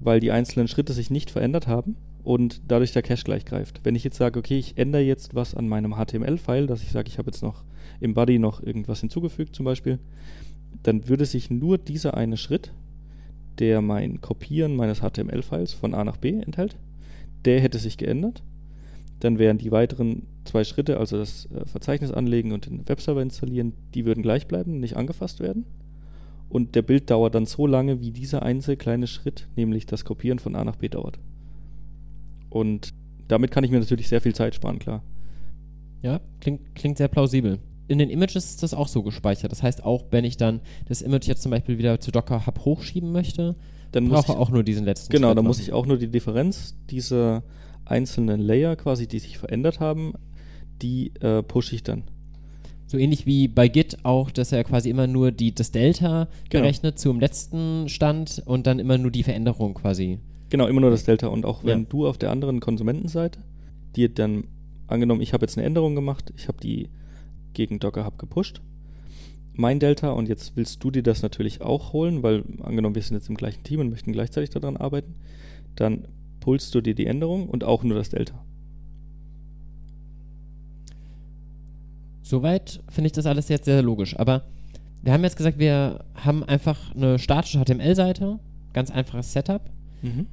[0.00, 3.80] weil die einzelnen Schritte sich nicht verändert haben und dadurch der Cache gleich greift.
[3.84, 7.08] Wenn ich jetzt sage, okay, ich ändere jetzt was an meinem HTML-File, dass ich sage,
[7.08, 7.64] ich habe jetzt noch
[8.00, 9.98] im Body noch irgendwas hinzugefügt zum Beispiel,
[10.82, 12.72] dann würde sich nur dieser eine Schritt,
[13.58, 16.76] der mein Kopieren meines HTML-Files von A nach B enthält,
[17.44, 18.42] der hätte sich geändert.
[19.22, 23.72] Dann wären die weiteren zwei Schritte, also das äh, Verzeichnis anlegen und den Webserver installieren,
[23.94, 25.64] die würden gleich bleiben, nicht angefasst werden.
[26.48, 30.40] Und der Bild dauert dann so lange, wie dieser einzelne kleine Schritt, nämlich das Kopieren
[30.40, 31.20] von A nach B dauert.
[32.50, 32.92] Und
[33.28, 35.04] damit kann ich mir natürlich sehr viel Zeit sparen, klar.
[36.02, 37.60] Ja, klingt, klingt sehr plausibel.
[37.86, 39.52] In den Images ist das auch so gespeichert.
[39.52, 42.64] Das heißt, auch wenn ich dann das Image jetzt zum Beispiel wieder zu Docker Hub
[42.64, 43.54] hochschieben möchte,
[43.92, 46.08] Dann muss brauche ich, auch nur diesen letzten genau, dann muss ich auch nur die
[46.08, 47.44] Differenz dieser
[47.92, 50.14] einzelnen Layer quasi, die sich verändert haben,
[50.82, 52.02] die äh, pushe ich dann.
[52.86, 56.62] So ähnlich wie bei Git auch, dass er quasi immer nur die, das Delta Genau.
[56.64, 60.18] berechnet zum letzten Stand und dann immer nur die Veränderung quasi.
[60.50, 61.28] Genau, immer nur das Delta.
[61.28, 61.86] Und auch wenn Ja.
[61.88, 63.38] du auf der anderen Konsumentenseite
[63.96, 64.44] dir dann
[64.88, 66.90] angenommen, ich habe jetzt eine Änderung gemacht, ich habe die
[67.54, 68.60] gegen Docker Hub gepusht,
[69.54, 73.16] mein Delta, und jetzt willst du dir das natürlich auch holen, weil angenommen, wir sind
[73.16, 75.14] jetzt im gleichen Team und möchten gleichzeitig daran arbeiten,
[75.76, 76.08] dann
[76.42, 78.44] pulst du dir die Änderung und auch nur das Delta.
[82.22, 84.18] Soweit finde ich das alles jetzt sehr logisch.
[84.18, 84.42] Aber
[85.02, 88.38] wir haben jetzt gesagt, wir haben einfach eine statische HTML-Seite,
[88.72, 89.62] ganz einfaches Setup.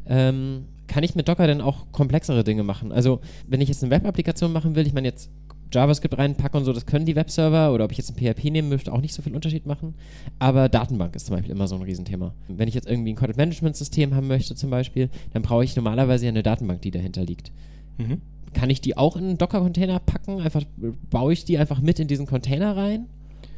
[0.05, 2.91] Ähm, kann ich mit Docker denn auch komplexere Dinge machen?
[2.91, 5.29] Also, wenn ich jetzt eine Web-Applikation machen will, ich meine jetzt
[5.71, 8.69] JavaScript reinpacke und so, das können die Webserver oder ob ich jetzt ein PHP nehmen
[8.69, 9.93] möchte, auch nicht so viel Unterschied machen.
[10.39, 12.33] Aber Datenbank ist zum Beispiel immer so ein Riesenthema.
[12.47, 16.29] Wenn ich jetzt irgendwie ein Content-Management-System haben möchte zum Beispiel, dann brauche ich normalerweise ja
[16.29, 17.51] eine Datenbank, die dahinter liegt.
[17.97, 18.21] Mhm.
[18.53, 20.39] Kann ich die auch in einen Docker-Container packen?
[20.41, 20.63] Einfach
[21.11, 23.05] baue ich die einfach mit in diesen Container rein?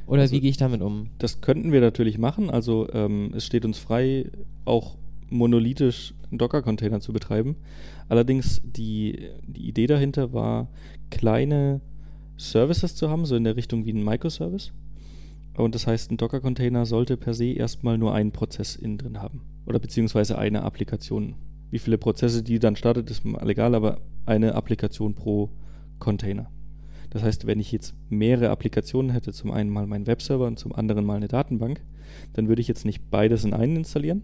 [0.06, 1.08] Oder Also- wie gehe ich damit um?
[1.20, 2.50] Das könnten wir natürlich machen.
[2.50, 4.26] Also ähm, es steht uns frei,
[4.66, 4.98] auch
[5.30, 7.56] monolithisch einen Docker-Container zu betreiben.
[8.10, 10.68] Allerdings die, die Idee dahinter war,
[11.10, 11.80] kleine
[12.42, 14.72] Services zu haben, so in der Richtung wie ein Microservice.
[15.56, 19.42] Und das heißt, ein Docker-Container sollte per se erstmal nur einen Prozess innen drin haben.
[19.66, 21.36] Oder beziehungsweise eine Applikation.
[21.70, 25.50] Wie viele Prozesse die dann startet, ist mal egal, aber eine Applikation pro
[26.00, 26.50] Container.
[27.12, 30.74] Das heißt, wenn ich jetzt mehrere Applikationen hätte, zum einen mal meinen Webserver und zum
[30.74, 31.82] anderen mal eine Datenbank,
[32.34, 34.24] dann würde ich jetzt nicht beides in einen installieren,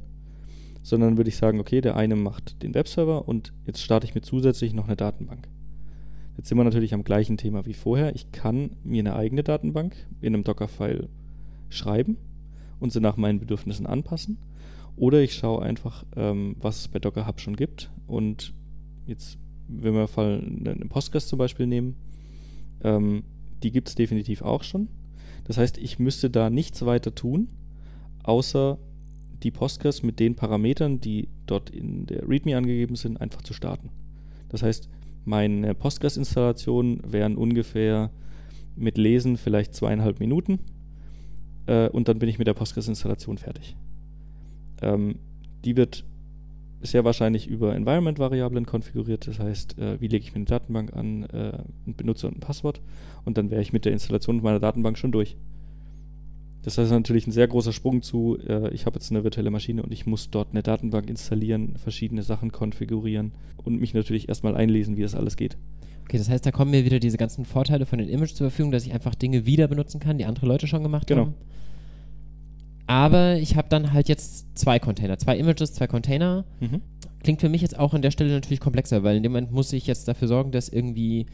[0.81, 4.21] sondern würde ich sagen, okay, der eine macht den Webserver und jetzt starte ich mir
[4.21, 5.47] zusätzlich noch eine Datenbank.
[6.37, 8.15] Jetzt sind wir natürlich am gleichen Thema wie vorher.
[8.15, 11.09] Ich kann mir eine eigene Datenbank in einem Docker-File
[11.69, 12.17] schreiben
[12.79, 14.37] und sie nach meinen Bedürfnissen anpassen.
[14.95, 17.89] Oder ich schaue einfach, ähm, was es bei Docker Hub schon gibt.
[18.05, 18.53] Und
[19.07, 21.95] jetzt, wenn wir Fall eine Postgres zum Beispiel nehmen,
[22.83, 23.23] ähm,
[23.63, 24.89] die gibt es definitiv auch schon.
[25.45, 27.49] Das heißt, ich müsste da nichts weiter tun,
[28.23, 28.77] außer
[29.43, 33.89] die Postgres mit den Parametern, die dort in der README angegeben sind, einfach zu starten.
[34.49, 34.89] Das heißt,
[35.27, 38.09] meine Postgres-Installationen wären ungefähr
[38.75, 40.59] mit Lesen vielleicht zweieinhalb Minuten
[41.65, 43.75] äh, und dann bin ich mit der Postgres-Installation fertig.
[44.81, 45.19] Ähm,
[45.65, 46.05] die wird
[46.81, 49.27] sehr wahrscheinlich über Environment-Variablen konfiguriert.
[49.27, 52.39] Das heißt, äh, wie lege ich mir eine Datenbank an, äh, einen Benutzer und ein
[52.39, 52.81] Passwort
[53.25, 55.35] und dann wäre ich mit der Installation meiner Datenbank schon durch.
[56.63, 59.83] Das heißt natürlich ein sehr großer Sprung zu, äh, ich habe jetzt eine virtuelle Maschine
[59.83, 63.31] und ich muss dort eine Datenbank installieren, verschiedene Sachen konfigurieren
[63.63, 65.57] und mich natürlich erstmal einlesen, wie das alles geht.
[66.03, 68.71] Okay, das heißt, da kommen mir wieder diese ganzen Vorteile von den Images zur Verfügung,
[68.71, 71.21] dass ich einfach Dinge wieder benutzen kann, die andere Leute schon gemacht Genau.
[71.21, 71.33] haben.
[72.85, 76.45] Aber ich habe dann halt jetzt zwei Container, zwei Images, zwei Container.
[76.61, 76.81] Mhm.
[77.21, 79.73] Klingt für mich jetzt auch an der Stelle natürlich komplexer, weil in dem Moment muss
[79.73, 81.25] ich jetzt dafür sorgen, dass irgendwie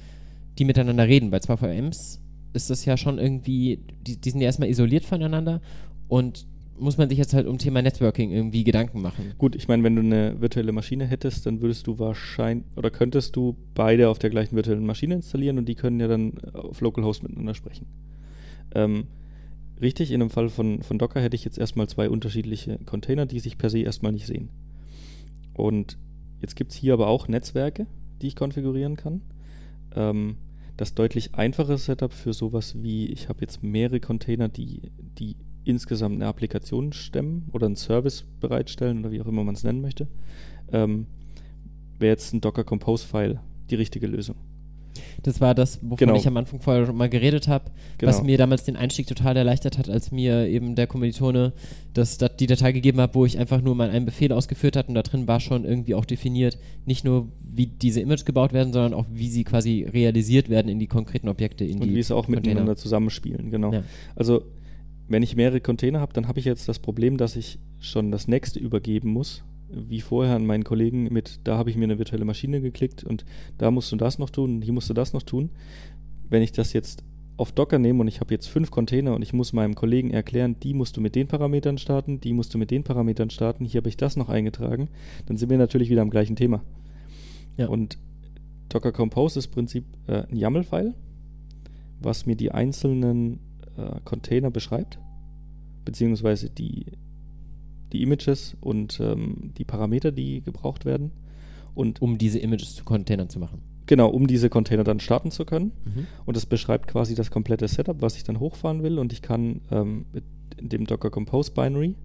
[0.57, 1.29] die miteinander reden.
[1.29, 2.19] Bei zwei VMs
[2.53, 5.61] ist das ja schon irgendwie, die, die sind ja erstmal isoliert voneinander
[6.07, 6.45] und
[6.77, 9.33] muss man sich jetzt halt um Thema Networking irgendwie Gedanken machen.
[9.37, 13.35] Gut, ich meine, wenn du eine virtuelle Maschine hättest, dann würdest du wahrscheinlich oder könntest
[13.35, 17.23] du beide auf der gleichen virtuellen Maschine installieren und die können ja dann auf Localhost
[17.23, 17.85] miteinander sprechen.
[18.73, 19.05] Ähm,
[19.81, 23.39] richtig, in dem Fall von, von Docker hätte ich jetzt erstmal zwei unterschiedliche Container, die
[23.39, 24.49] sich per se erstmal nicht sehen.
[25.53, 25.97] Und
[26.41, 27.85] jetzt gibt es hier aber auch Netzwerke,
[28.21, 29.21] die ich konfigurieren kann.
[29.95, 30.37] Ähm,
[30.77, 36.15] das deutlich einfache Setup für sowas wie, ich habe jetzt mehrere Container, die, die insgesamt
[36.15, 40.07] eine Applikation stemmen oder einen Service bereitstellen oder wie auch immer man es nennen möchte,
[40.71, 41.07] ähm,
[41.99, 44.35] wäre jetzt ein Docker Compose File die richtige Lösung.
[45.23, 46.15] Das war das, wovon Genau.
[46.15, 48.25] ich am Anfang vorher schon mal geredet habe, was Genau.
[48.27, 51.53] mir damals den Einstieg total erleichtert hat, als mir eben der Kommilitone
[51.93, 54.87] das, dat, die Datei gegeben hat, wo ich einfach nur mal einen Befehl ausgeführt hat
[54.89, 58.73] und da drin war schon irgendwie auch definiert, nicht nur wie diese Images gebaut werden,
[58.73, 62.01] sondern auch wie sie quasi realisiert werden in die konkreten Objekte, in Und die wie
[62.03, 62.41] sie auch Container.
[62.47, 63.71] miteinander zusammenspielen, genau.
[63.73, 63.83] Ja.
[64.15, 64.43] Also,
[65.07, 68.27] wenn ich mehrere Container habe, dann habe ich jetzt das Problem, dass ich schon das
[68.27, 69.43] nächste übergeben muss,
[69.75, 73.25] wie vorher an meinen Kollegen mit, da habe ich mir eine virtuelle Maschine geklickt und
[73.57, 75.49] da musst du das noch tun, hier musst du das noch tun.
[76.29, 77.03] Wenn ich das jetzt
[77.35, 80.55] auf Docker nehme und ich habe jetzt fünf Container und ich muss meinem Kollegen erklären,
[80.61, 83.79] die musst du mit den Parametern starten, die musst du mit den Parametern starten, hier
[83.79, 84.89] habe ich das noch eingetragen,
[85.25, 86.63] dann sind wir natürlich wieder am gleichen Thema.
[87.57, 87.67] Ja.
[87.67, 87.97] Und
[88.69, 90.95] Docker Compose ist im Prinzip äh, ein YAML-File,
[91.99, 93.39] was mir die einzelnen
[93.77, 94.99] äh, Container beschreibt,
[95.85, 96.85] beziehungsweise die,
[97.93, 101.11] die Images und ähm, die Parameter, die gebraucht werden.
[101.75, 103.61] Und um diese Images zu Containern zu machen.
[103.87, 105.71] Genau, um diese Container dann starten zu können.
[105.85, 106.07] Mhm.
[106.25, 108.99] Und das beschreibt quasi das komplette Setup, was ich dann hochfahren will.
[108.99, 110.23] Und ich kann ähm, mit
[110.59, 111.95] dem Docker Compose Binary,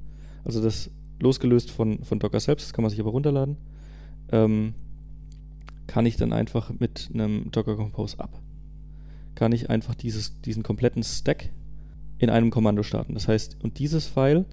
[0.44, 3.56] also das losgelöst von, von Docker selbst, das kann man sich aber runterladen,
[4.30, 4.74] ähm,
[5.86, 8.40] kann ich dann einfach mit einem Docker Compose Up,
[9.34, 11.50] kann ich einfach dieses, diesen kompletten Stack
[12.18, 13.14] in einem Kommando starten.
[13.14, 14.44] Das heißt, und dieses File,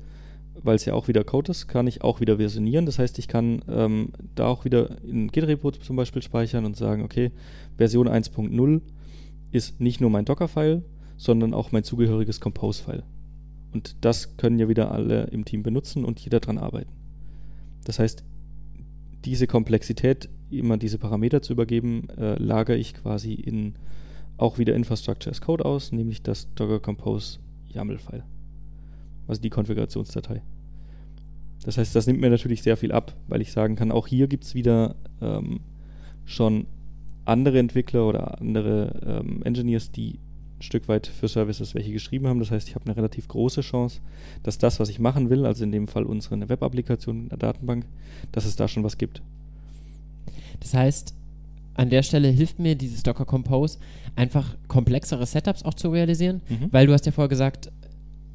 [0.63, 2.85] weil es ja auch wieder Code ist, kann ich auch wieder versionieren.
[2.85, 7.03] Das heißt, ich kann ähm, da auch wieder in Git-Repo zum Beispiel speichern und sagen,
[7.03, 7.31] okay,
[7.77, 8.81] Version 1.0
[9.51, 10.83] ist nicht nur mein Docker-File,
[11.17, 13.03] sondern auch mein zugehöriges Compose-File.
[13.73, 16.91] Und das können ja wieder alle im Team benutzen und jeder dran arbeiten.
[17.83, 18.23] Das heißt,
[19.25, 23.75] diese Komplexität, immer diese Parameter zu übergeben, äh, lagere ich quasi in
[24.37, 28.23] auch wieder Infrastructure as Code aus, nämlich das Docker Compose YAML-File.
[29.27, 30.41] Also die Konfigurationsdatei.
[31.63, 34.27] Das heißt, das nimmt mir natürlich sehr viel ab, weil ich sagen kann, auch hier
[34.27, 35.61] gibt es wieder ähm,
[36.25, 36.67] schon
[37.25, 40.19] andere Entwickler oder andere ähm, Engineers, die
[40.59, 42.39] ein Stück weit für Services welche geschrieben haben.
[42.39, 43.99] Das heißt, ich habe eine relativ große Chance,
[44.43, 47.85] dass das, was ich machen will, also in dem Fall unsere Web-Applikation in der Datenbank,
[48.31, 49.21] dass es da schon was gibt.
[50.59, 51.15] Das heißt,
[51.73, 53.79] an der Stelle hilft mir dieses Docker Compose
[54.15, 56.69] einfach komplexere Setups auch zu realisieren, mhm.
[56.71, 57.71] weil du hast ja vorher gesagt,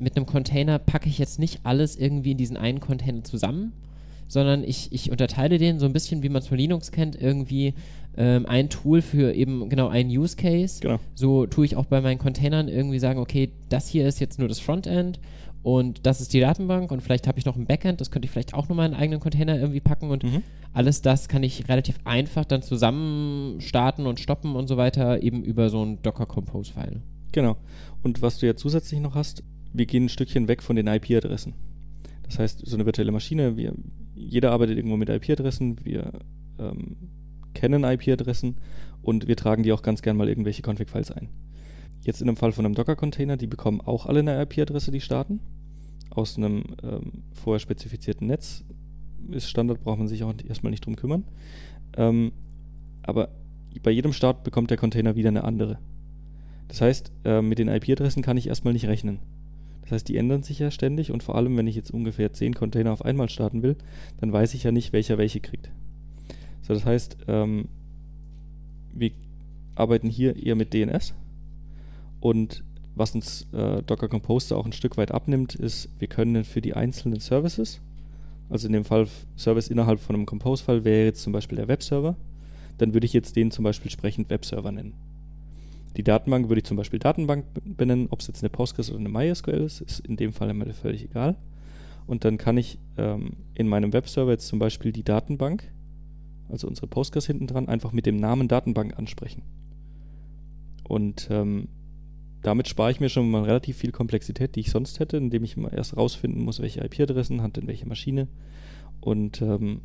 [0.00, 3.72] mit einem Container packe ich jetzt nicht alles irgendwie in diesen einen Container zusammen,
[4.28, 7.74] sondern ich, ich unterteile den so ein bisschen, wie man es von Linux kennt, irgendwie
[8.16, 10.80] ähm, ein Tool für eben genau einen Use Case.
[10.80, 10.98] Genau.
[11.14, 14.48] So tue ich auch bei meinen Containern irgendwie sagen, okay, das hier ist jetzt nur
[14.48, 15.20] das Frontend
[15.62, 18.32] und das ist die Datenbank und vielleicht habe ich noch ein Backend, das könnte ich
[18.32, 20.42] vielleicht auch nochmal in einen eigenen Container irgendwie packen und mhm.
[20.72, 25.42] alles das kann ich relativ einfach dann zusammen starten und stoppen und so weiter, eben
[25.44, 27.02] über so ein Docker Compose File.
[27.32, 27.56] Genau.
[28.02, 31.54] Und was du ja zusätzlich noch hast, wir gehen ein Stückchen weg von den IP-Adressen.
[32.22, 33.74] Das heißt, so eine virtuelle Maschine, wir,
[34.14, 36.12] jeder arbeitet irgendwo mit IP-Adressen, wir
[36.58, 36.96] ähm,
[37.54, 38.56] kennen IP-Adressen
[39.02, 41.28] und wir tragen die auch ganz gern mal irgendwelche Config-Files ein.
[42.02, 45.40] Jetzt in dem Fall von einem Docker-Container, die bekommen auch alle eine IP-Adresse, die starten.
[46.10, 48.64] Aus einem ähm, vorher spezifizierten Netz.
[49.30, 51.24] Ist Standard, braucht man sich auch erstmal nicht drum kümmern.
[51.96, 52.32] Ähm,
[53.02, 53.28] aber
[53.82, 55.78] bei jedem Start bekommt der Container wieder eine andere.
[56.68, 59.20] Das heißt, äh, mit den IP-Adressen kann ich erstmal nicht rechnen.
[59.90, 62.54] Das heißt, die ändern sich ja ständig und vor allem, wenn ich jetzt ungefähr 10
[62.54, 63.74] Container auf einmal starten will,
[64.20, 65.72] dann weiß ich ja nicht, welcher welche kriegt.
[66.62, 67.66] So, das heißt, ähm,
[68.94, 69.10] wir
[69.74, 71.12] arbeiten hier eher mit DNS
[72.20, 72.62] und
[72.94, 76.74] was uns äh, Docker Compose auch ein Stück weit abnimmt, ist, wir können für die
[76.74, 77.80] einzelnen Services,
[78.48, 82.14] also in dem Fall Service innerhalb von einem Compose-File wäre jetzt zum Beispiel der Webserver,
[82.78, 85.09] dann würde ich jetzt den zum Beispiel sprechend Webserver nennen.
[85.96, 89.08] Die Datenbank würde ich zum Beispiel Datenbank benennen, ob es jetzt eine Postgres oder eine
[89.08, 91.36] MySQL ist, ist in dem Fall immer völlig egal.
[92.06, 95.72] Und dann kann ich ähm, in meinem Webserver jetzt zum Beispiel die Datenbank,
[96.48, 99.42] also unsere Postgres hinten dran, einfach mit dem Namen Datenbank ansprechen.
[100.84, 101.68] Und ähm,
[102.42, 105.56] damit spare ich mir schon mal relativ viel Komplexität, die ich sonst hätte, indem ich
[105.56, 108.28] immer erst rausfinden muss, welche IP-Adressen hat denn welche Maschine.
[109.00, 109.82] Und ähm,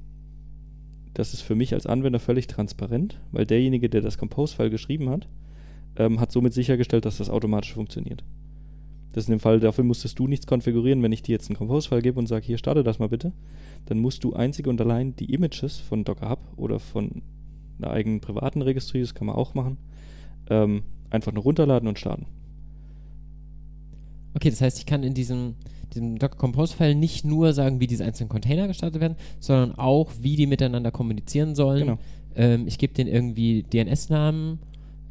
[1.13, 5.28] das ist für mich als Anwender völlig transparent, weil derjenige, der das Compose-File geschrieben hat,
[5.97, 8.23] ähm, hat somit sichergestellt, dass das automatisch funktioniert.
[9.15, 11.01] Das ist in dem Fall, dafür musstest du nichts konfigurieren.
[11.01, 13.31] Wenn ich dir jetzt einen Compose-File gebe und sage, hier starte das mal bitte,
[13.86, 17.21] dann musst du einzig und allein die Images von Docker Hub oder von
[17.77, 19.77] einer eigenen privaten Registry, das kann man auch machen,
[20.49, 22.25] ähm, einfach nur runterladen und starten.
[24.34, 25.55] Okay, das heißt, ich kann in diesem,
[25.93, 30.36] diesem Docker Compose-File nicht nur sagen, wie diese einzelnen Container gestartet werden, sondern auch, wie
[30.36, 31.86] die miteinander kommunizieren sollen.
[31.86, 31.99] Genau.
[32.36, 34.59] Ähm, ich gebe denen irgendwie DNS-Namen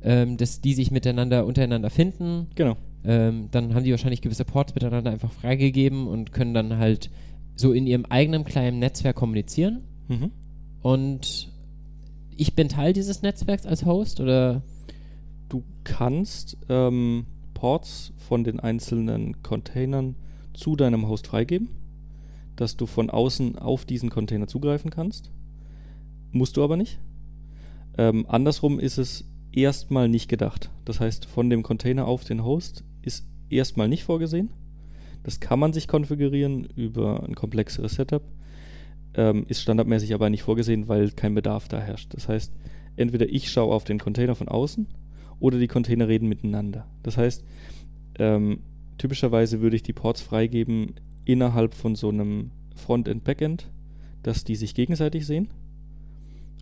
[0.05, 2.49] ähm, dass die sich miteinander untereinander finden.
[2.55, 2.77] Genau.
[3.05, 7.11] Ähm, dann haben die wahrscheinlich gewisse Ports miteinander einfach freigegeben und können dann halt
[7.57, 9.85] so in ihrem eigenen kleinen Netzwerk kommunizieren.
[10.09, 10.31] Mhm.
[10.83, 11.51] Und
[12.37, 14.63] ich bin Teil dieses Netzwerks als Host oder?
[15.49, 20.17] Du kannst ähm, Ports von den einzelnen Containern
[20.53, 21.69] zu deinem Host freigeben,
[22.57, 25.31] dass du von außen auf diesen Container zugreifen kannst.
[26.33, 26.99] Musst du aber nicht.
[27.97, 29.25] Ähm, andersrum ist es
[29.57, 30.71] erstmal nicht gedacht.
[30.85, 34.51] Das heißt, von dem Container auf den Host ist erstmal nicht vorgesehen.
[35.23, 38.23] Das kann man sich konfigurieren über ein komplexeres Setup.
[39.17, 42.13] ähm, ist standardmäßig aber nicht vorgesehen, weil kein Bedarf da herrscht.
[42.15, 42.53] Das heißt,
[42.97, 44.87] entweder ich schaue auf den Container von außen
[45.39, 46.87] oder die Container reden miteinander.
[47.03, 47.45] Das heißt,
[48.19, 48.61] ähm,
[48.99, 50.95] typischerweise würde ich die Ports freigeben
[51.25, 53.71] innerhalb von so einem Frontend-Backend,
[54.23, 55.49] dass die sich gegenseitig sehen.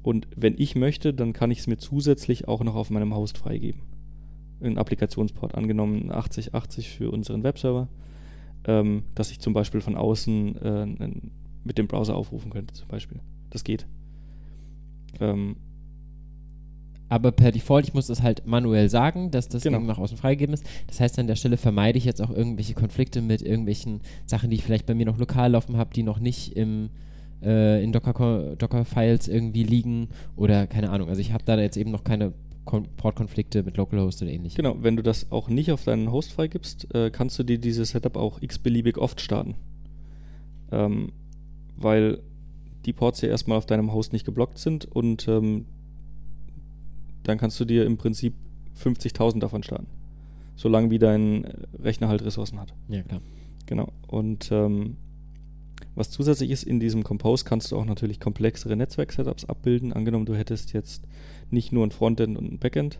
[0.02, 3.38] Und wenn ich möchte, dann kann ich es mir zusätzlich auch noch auf meinem Host
[3.38, 3.82] freigeben.
[4.60, 7.88] Ein Applikationsport angenommen 8080 für unseren Webserver,
[8.64, 10.86] ähm, dass ich zum Beispiel von außen äh,
[11.64, 13.20] mit dem Browser aufrufen könnte, zum Beispiel.
[13.50, 13.86] Das geht.
[15.20, 15.56] Ähm,
[17.12, 19.80] aber per Default, ich muss das halt manuell sagen, dass das genau.
[19.80, 20.64] nach außen freigegeben ist.
[20.86, 24.56] Das heißt, an der Stelle vermeide ich jetzt auch irgendwelche Konflikte mit irgendwelchen Sachen, die
[24.56, 26.88] ich vielleicht bei mir noch lokal laufen habe, die noch nicht im,
[27.42, 31.08] äh, in Docker-Files Docker irgendwie liegen oder keine Ahnung.
[31.08, 32.32] Also ich habe da jetzt eben noch keine
[32.64, 34.56] Portkonflikte mit Localhost oder ähnlichem.
[34.56, 37.90] Genau, wenn du das auch nicht auf deinen Host freigibst, äh, kannst du dir dieses
[37.90, 39.56] Setup auch x-beliebig oft starten.
[40.70, 41.12] Ähm,
[41.76, 42.20] weil
[42.84, 45.66] die Ports ja erstmal auf deinem Host nicht geblockt sind und ähm,
[47.24, 48.34] dann kannst du dir im Prinzip
[48.82, 49.86] 50.000 davon starten.
[50.54, 51.44] Solange wie dein
[51.82, 52.74] Rechner halt Ressourcen hat.
[52.88, 53.20] Ja, klar.
[53.66, 53.92] Genau.
[54.06, 54.96] Und ähm,
[55.94, 59.92] was zusätzlich ist, in diesem Compose kannst du auch natürlich komplexere Netzwerk-Setups abbilden.
[59.92, 61.04] Angenommen, du hättest jetzt
[61.50, 62.98] nicht nur ein Frontend und ein Backend,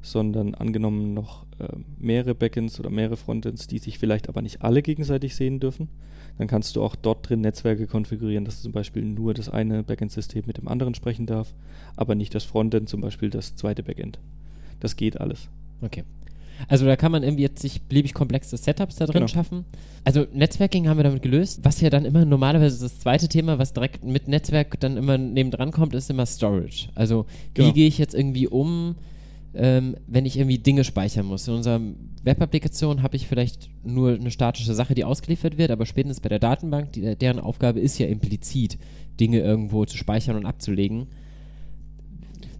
[0.00, 1.68] sondern angenommen noch äh,
[1.98, 5.88] mehrere Backends oder mehrere Frontends, die sich vielleicht aber nicht alle gegenseitig sehen dürfen,
[6.38, 10.44] dann kannst du auch dort drin Netzwerke konfigurieren, dass zum Beispiel nur das eine Backend-System
[10.46, 11.54] mit dem anderen sprechen darf,
[11.96, 14.18] aber nicht das Frontend, zum Beispiel das zweite Backend.
[14.80, 15.48] Das geht alles.
[15.82, 16.04] Okay.
[16.68, 19.28] Also da kann man irgendwie jetzt sich beliebig komplexe Setups da drin genau.
[19.28, 19.64] schaffen.
[20.04, 21.60] Also Netzwerking haben wir damit gelöst.
[21.62, 25.70] Was ja dann immer normalerweise das zweite Thema, was direkt mit Netzwerk dann immer nebendran
[25.70, 26.88] kommt, ist immer Storage.
[26.94, 27.72] Also wie genau.
[27.72, 28.96] gehe ich jetzt irgendwie um
[29.54, 31.46] ähm, wenn ich irgendwie Dinge speichern muss.
[31.46, 31.80] In unserer
[32.22, 36.38] Web-Applikation habe ich vielleicht nur eine statische Sache, die ausgeliefert wird, aber spätestens bei der
[36.38, 38.78] Datenbank, die, deren Aufgabe ist ja implizit,
[39.20, 41.08] Dinge irgendwo zu speichern und abzulegen.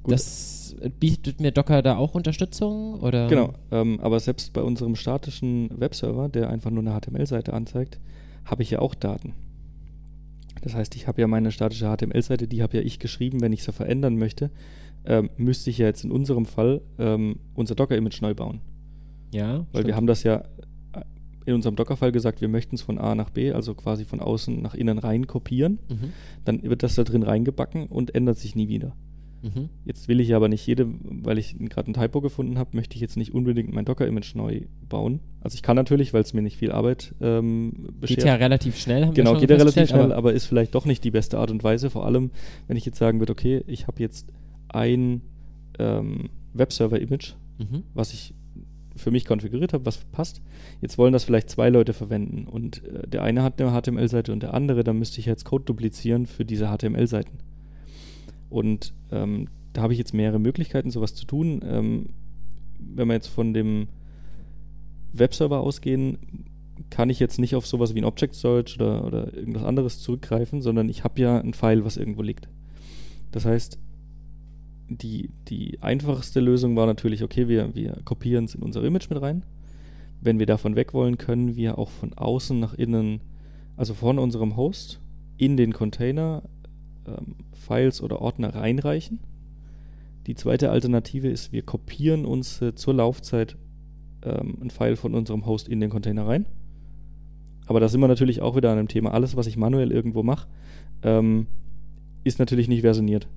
[0.03, 0.13] Gut.
[0.13, 3.01] Das bietet mir Docker da auch Unterstützung?
[3.01, 3.29] Oder?
[3.29, 8.01] Genau, ähm, aber selbst bei unserem statischen Webserver, der einfach nur eine HTML-Seite anzeigt,
[8.45, 9.35] habe ich ja auch Daten.
[10.63, 13.65] Das heißt, ich habe ja meine statische HTML-Seite, die habe ja ich geschrieben, wenn ich
[13.65, 14.51] sie verändern möchte,
[15.05, 18.61] ähm, müsste ich ja jetzt in unserem Fall ähm, unser Docker-Image neu bauen.
[19.33, 19.59] Ja.
[19.59, 19.87] Weil stimmt.
[19.87, 20.37] wir haben das ja
[20.93, 21.03] äh,
[21.47, 24.63] in unserem Docker-Fall gesagt, wir möchten es von A nach B, also quasi von außen
[24.63, 25.81] nach innen rein kopieren.
[25.89, 26.13] Mhm.
[26.45, 28.95] Dann wird das da drin reingebacken und ändert sich nie wieder.
[29.43, 29.69] Mhm.
[29.85, 33.01] Jetzt will ich aber nicht jede, weil ich gerade ein Typo gefunden habe, möchte ich
[33.01, 35.21] jetzt nicht unbedingt mein Docker-Image neu bauen.
[35.41, 38.19] Also ich kann natürlich, weil es mir nicht viel Arbeit ähm, beschert.
[38.19, 40.85] Geht ja relativ schnell, haben Genau, geht ja relativ schnell, aber, aber ist vielleicht doch
[40.85, 41.91] nicht die beste Art und Weise.
[41.91, 42.31] Vor allem,
[42.69, 44.33] wenn ich jetzt sagen würde, okay, ich habe jetzt
[44.69, 45.23] ein
[45.79, 47.83] ähm, Webserver-Image, mhm.
[47.95, 48.35] was ich
[48.95, 50.43] für mich konfiguriert habe, was passt.
[50.81, 54.43] Jetzt wollen das vielleicht zwei Leute verwenden und äh, der eine hat eine HTML-Seite und
[54.43, 57.39] der andere, dann müsste ich jetzt Code duplizieren für diese HTML-Seiten.
[58.53, 61.61] Und ähm, da habe ich jetzt mehrere Möglichkeiten, sowas zu tun.
[61.65, 62.11] Ähm,
[62.79, 63.89] wenn wir jetzt von dem
[65.13, 66.19] Webserver ausgehen,
[66.91, 70.61] kann ich jetzt nicht auf sowas wie ein Object Storage oder, oder irgendwas anderes zurückgreifen,
[70.61, 72.49] sondern ich habe ja ein File, was irgendwo liegt.
[73.31, 73.79] Das heißt,
[74.89, 79.23] die, die einfachste Lösung war natürlich, okay, wir, wir kopieren es in unser Image mit
[79.23, 79.45] rein.
[80.21, 83.21] Wenn wir davon weg wollen, können wir auch von außen nach innen,
[83.77, 85.01] also von unserem Host,
[85.39, 86.43] in den Container
[87.07, 89.21] ähm, Files oder Ordner reinreichen.
[90.27, 93.57] Die zweite Alternative ist, wir kopieren uns äh, zur Laufzeit
[94.25, 96.47] ähm, ein File von unserem Host in den Container rein.
[97.67, 99.13] Aber da sind wir natürlich auch wieder an dem Thema.
[99.13, 100.47] Alles, was ich manuell irgendwo mache,
[101.03, 101.47] ähm,
[102.25, 103.29] ist natürlich nicht versioniert.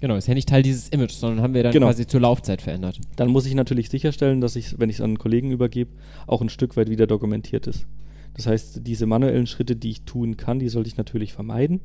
[0.00, 1.86] Genau, ist ja nicht Teil dieses Images, sondern haben wir dann genau.
[1.86, 3.00] quasi zur Laufzeit verändert.
[3.16, 5.90] Dann muss ich natürlich sicherstellen, dass ich, wenn ich es an einen Kollegen übergebe,
[6.26, 7.86] auch ein Stück weit wieder dokumentiert ist.
[8.34, 11.80] Das heißt, diese manuellen Schritte, die ich tun kann, die sollte ich natürlich vermeiden.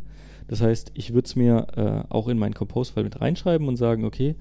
[0.47, 4.03] Das heißt, ich würde es mir äh, auch in meinen Compose-File mit reinschreiben und sagen,
[4.03, 4.35] okay,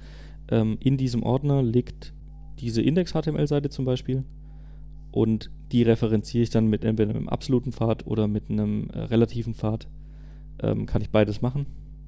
[0.51, 2.15] ähm, in diesem Ordner liegt
[2.59, 4.25] diese Index-HTML-Seite zum Beispiel
[5.13, 9.55] und die referenziere ich dann mit entweder einem absoluten Pfad oder mit einem äh, relativen
[9.55, 9.89] Pfad.
[10.61, 11.67] Ähm, kann ich beides machen.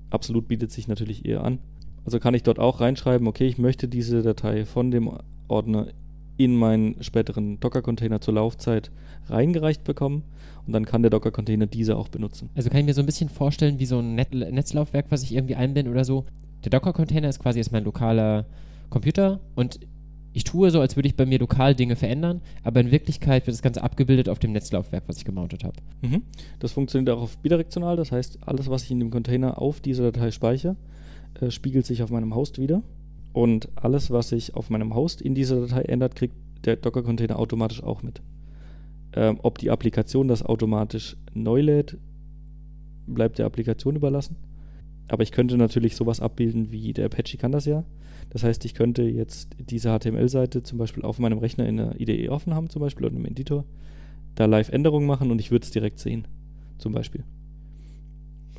[0.09, 1.59] Absolut bietet sich natürlich eher an.
[2.05, 5.11] Also kann ich dort auch reinschreiben, okay, ich möchte diese Datei von dem
[5.49, 5.89] Ordner
[6.45, 8.91] in meinen späteren Docker-Container zur Laufzeit
[9.29, 10.23] reingereicht bekommen
[10.67, 12.49] und dann kann der Docker-Container diese auch benutzen.
[12.55, 15.35] Also kann ich mir so ein bisschen vorstellen wie so ein Net Netzlaufwerk, was ich
[15.35, 16.25] irgendwie einbinde oder so.
[16.65, 18.47] Der Docker-Container ist quasi jetzt mein lokaler
[18.89, 19.81] Computer und
[20.33, 23.55] ich tue so, als würde ich bei mir lokal Dinge verändern, aber in Wirklichkeit wird
[23.55, 25.77] das Ganze abgebildet auf dem Netzlaufwerk, was ich gemountet habe.
[26.01, 26.23] Mhm.
[26.59, 30.11] Das funktioniert auch auf bidirektional, das heißt, alles, was ich in dem Container auf dieser
[30.11, 30.77] Datei speichere,
[31.41, 32.83] äh, spiegelt sich auf meinem Host wieder.
[33.33, 37.83] Und alles, was sich auf meinem Host in dieser Datei ändert, kriegt der Docker-Container automatisch
[37.83, 38.21] auch mit.
[39.15, 41.97] Ähm, ob die Applikation das automatisch neu lädt,
[43.07, 44.37] bleibt der Applikation überlassen.
[45.09, 47.85] Aber ich könnte natürlich sowas abbilden wie der Apache kann das ja.
[48.31, 52.29] Das heißt, ich könnte jetzt diese HTML-Seite zum Beispiel auf meinem Rechner in der IDE
[52.29, 53.65] offen haben, zum Beispiel oder im Editor,
[54.37, 56.29] da live Änderungen machen und ich würde es direkt sehen,
[56.79, 57.25] zum Beispiel.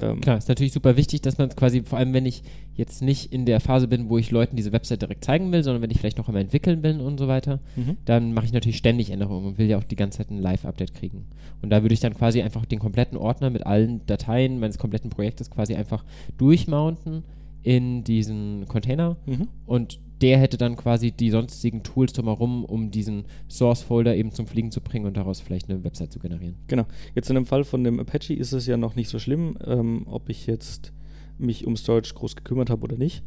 [0.02, 2.44] Ähm, Klar, ist natürlich super wichtig, dass man es quasi, vor allem wenn ich
[2.74, 5.82] jetzt nicht in der Phase bin, wo ich Leuten diese Website direkt zeigen will, sondern
[5.82, 7.98] wenn ich vielleicht noch am entwickeln bin und so weiter, mhm.
[8.06, 10.94] dann mache ich natürlich ständig Änderungen und will ja auch die ganze Zeit ein Live-Update
[10.94, 11.26] kriegen.
[11.62, 15.10] Und da würde ich dann quasi einfach den kompletten Ordner mit allen Dateien meines kompletten
[15.10, 16.04] Projektes quasi einfach
[16.38, 17.24] durchmounten
[17.64, 19.48] in diesen Container mhm.
[19.66, 24.72] und der hätte dann quasi die sonstigen Tools drumherum, um diesen Source-Folder eben zum Fliegen
[24.72, 26.58] zu bringen und daraus vielleicht eine Website zu generieren.
[26.68, 26.86] Genau.
[27.16, 30.04] Jetzt in dem Fall von dem Apache ist es ja noch nicht so schlimm, ähm,
[30.06, 30.94] ob ich jetzt
[31.38, 33.24] mich um Storage groß gekümmert habe oder nicht.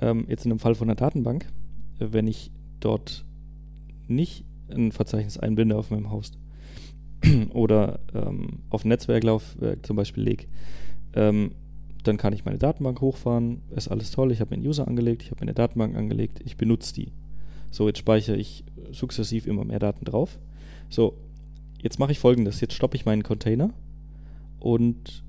[0.00, 1.46] Ähm, jetzt in dem Fall von der Datenbank,
[1.98, 3.24] äh, wenn ich dort
[4.06, 6.38] nicht ein Verzeichnis einbinde auf meinem Host
[7.52, 10.46] oder ähm, auf Netzwerklaufwerk zum Beispiel lege,
[12.08, 15.22] dann kann ich meine Datenbank hochfahren, ist alles toll, ich habe mir einen User angelegt,
[15.22, 17.12] ich habe mir eine Datenbank angelegt, ich benutze die.
[17.70, 20.38] So, jetzt speichere ich sukzessiv immer mehr Daten drauf.
[20.88, 21.14] So,
[21.82, 23.70] jetzt mache ich folgendes, jetzt stoppe ich meinen Container
[24.58, 25.22] und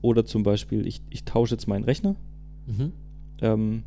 [0.00, 2.16] oder zum Beispiel, ich, ich tausche jetzt meinen Rechner,
[2.66, 2.92] mhm.
[3.40, 3.82] ähm,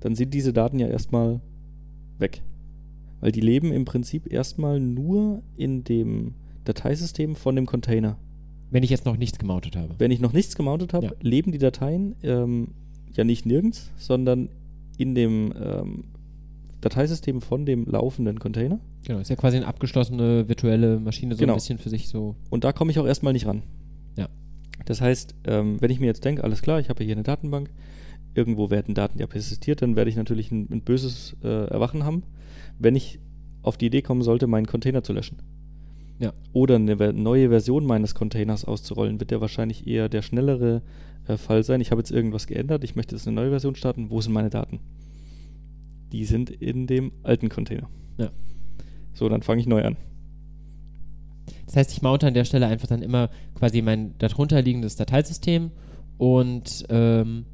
[0.00, 1.40] dann sind diese Daten ja erstmal
[2.18, 2.42] weg.
[3.20, 6.34] Weil die leben im Prinzip erstmal nur in dem
[6.64, 8.16] Dateisystem von dem Container.
[8.72, 9.94] Wenn ich jetzt noch nichts gemountet habe.
[9.98, 11.12] Wenn ich noch nichts gemountet habe, ja.
[11.20, 12.68] leben die Dateien ähm,
[13.12, 14.48] ja nicht nirgends, sondern
[14.96, 16.04] in dem ähm,
[16.80, 18.80] Dateisystem von dem laufenden Container.
[19.04, 21.52] Genau, ist ja quasi eine abgeschlossene virtuelle Maschine, so genau.
[21.52, 22.34] ein bisschen für sich so.
[22.48, 23.62] Und da komme ich auch erstmal nicht ran.
[24.16, 24.28] Ja.
[24.86, 27.70] Das heißt, ähm, wenn ich mir jetzt denke, alles klar, ich habe hier eine Datenbank,
[28.34, 32.22] irgendwo werden Daten ja persistiert, dann werde ich natürlich ein, ein böses äh, Erwachen haben,
[32.78, 33.18] wenn ich
[33.62, 35.36] auf die Idee kommen sollte, meinen Container zu löschen.
[36.18, 36.32] Ja.
[36.52, 40.82] Oder eine neue Version meines Containers auszurollen, wird der wahrscheinlich eher der schnellere
[41.26, 41.80] äh, Fall sein.
[41.80, 44.10] Ich habe jetzt irgendwas geändert, ich möchte jetzt eine neue Version starten.
[44.10, 44.80] Wo sind meine Daten?
[46.12, 47.88] Die sind in dem alten Container.
[48.18, 48.30] Ja.
[49.14, 49.96] So, dann fange ich neu an.
[51.66, 55.70] Das heißt, ich mounte an der Stelle einfach dann immer quasi mein darunter liegendes Dateisystem
[56.18, 57.46] und ähm,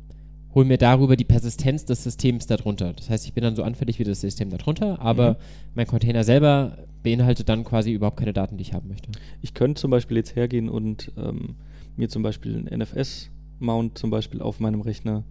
[0.54, 2.92] hole mir darüber die Persistenz des Systems darunter.
[2.92, 5.36] Das heißt, ich bin dann so anfällig wie das System darunter, aber mhm.
[5.74, 9.10] mein Container selber beinhaltet dann quasi überhaupt keine Daten, die ich haben möchte.
[9.42, 11.56] Ich könnte zum Beispiel jetzt hergehen und ähm,
[11.96, 15.24] mir zum Beispiel ein NFS-Mount zum Beispiel auf meinem Rechner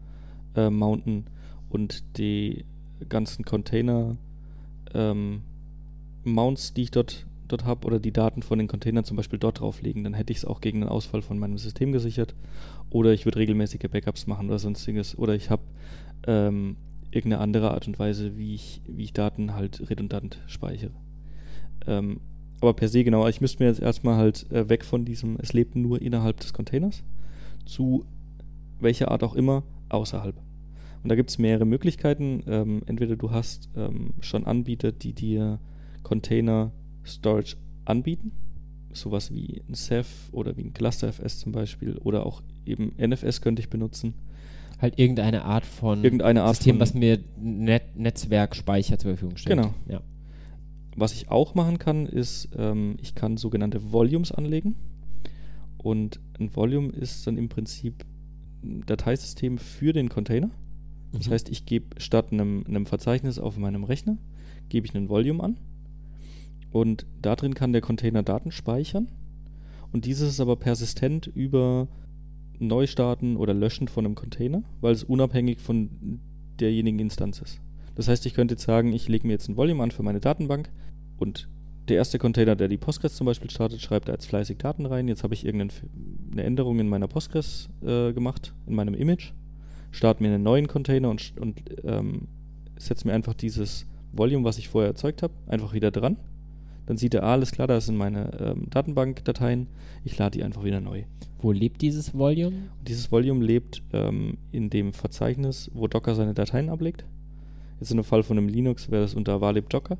[0.55, 1.25] äh, mounten
[1.69, 2.65] und die
[3.09, 4.17] ganzen Container
[4.93, 5.41] ähm,
[6.23, 9.59] Mounts, die ich dort, dort habe, oder die Daten von den Containern zum Beispiel dort
[9.59, 12.35] drauflegen, dann hätte ich es auch gegen den Ausfall von meinem System gesichert.
[12.89, 15.17] Oder ich würde regelmäßige Backups machen oder sonstiges.
[15.17, 15.63] Oder ich habe
[16.25, 16.77] ähm,
[17.11, 20.91] irgendeine andere Art und Weise, wie ich, wie ich Daten halt redundant speichere.
[21.85, 22.19] Ähm,
[22.59, 25.53] aber per se genau, ich müsste mir jetzt erstmal halt äh, weg von diesem, es
[25.53, 27.03] lebt nur innerhalb des Containers,
[27.65, 28.05] zu
[28.79, 30.35] welcher Art auch immer außerhalb.
[31.03, 32.43] Und da gibt es mehrere Möglichkeiten.
[32.47, 35.59] Ähm, entweder du hast ähm, schon Anbieter, die dir
[36.03, 36.71] Container
[37.05, 38.31] Storage anbieten,
[38.99, 43.61] sowas wie ein Ceph oder wie ein ClusterFS zum Beispiel, oder auch eben NFS könnte
[43.61, 44.13] ich benutzen.
[44.79, 49.57] Halt irgendeine Art von irgendeine Art System, von was mir Net Netzwerkspeicher zur Verfügung stellt.
[49.57, 49.73] Genau.
[49.87, 50.01] Ja.
[50.95, 54.75] Was ich auch machen kann, ist, ähm, ich kann sogenannte Volumes anlegen.
[55.77, 58.03] Und ein Volume ist dann im Prinzip
[58.63, 60.49] ein Dateisystem für den Container.
[61.11, 61.33] Das mhm.
[61.33, 64.17] heißt, ich gebe statt einem, einem, Verzeichnis auf meinem Rechner,
[64.69, 65.57] gebe ich einen Volume an.
[66.71, 69.07] Und da drin kann der Container Daten speichern.
[69.91, 71.87] Und dieses ist aber persistent über
[72.59, 76.19] Neustarten oder Löschen von einem Container, weil es unabhängig von
[76.59, 77.61] derjenigen Instanz ist.
[77.95, 80.19] Das heißt, ich könnte jetzt sagen, ich lege mir jetzt ein Volume an für meine
[80.19, 80.69] Datenbank
[81.17, 81.47] und
[81.87, 85.07] der erste Container, der die Postgres zum Beispiel startet, schreibt da jetzt fleißig Daten rein.
[85.07, 89.31] Jetzt habe ich irgendeine Änderung in meiner Postgres äh, gemacht, in meinem Image,
[89.91, 92.27] starte mir einen neuen Container und, und ähm,
[92.77, 96.17] setze mir einfach dieses Volume, was ich vorher erzeugt habe, einfach wieder dran.
[96.87, 99.67] Dann sieht er, ah, alles klar, da sind meine ähm, Datenbankdateien.
[100.03, 101.03] Ich lade die einfach wieder neu.
[101.39, 102.55] Wo lebt dieses Volume?
[102.79, 107.05] Und dieses Volume lebt ähm, in dem Verzeichnis, wo Docker seine Dateien ablegt.
[107.79, 109.97] Jetzt in dem Fall von einem Linux wäre das unter valib docker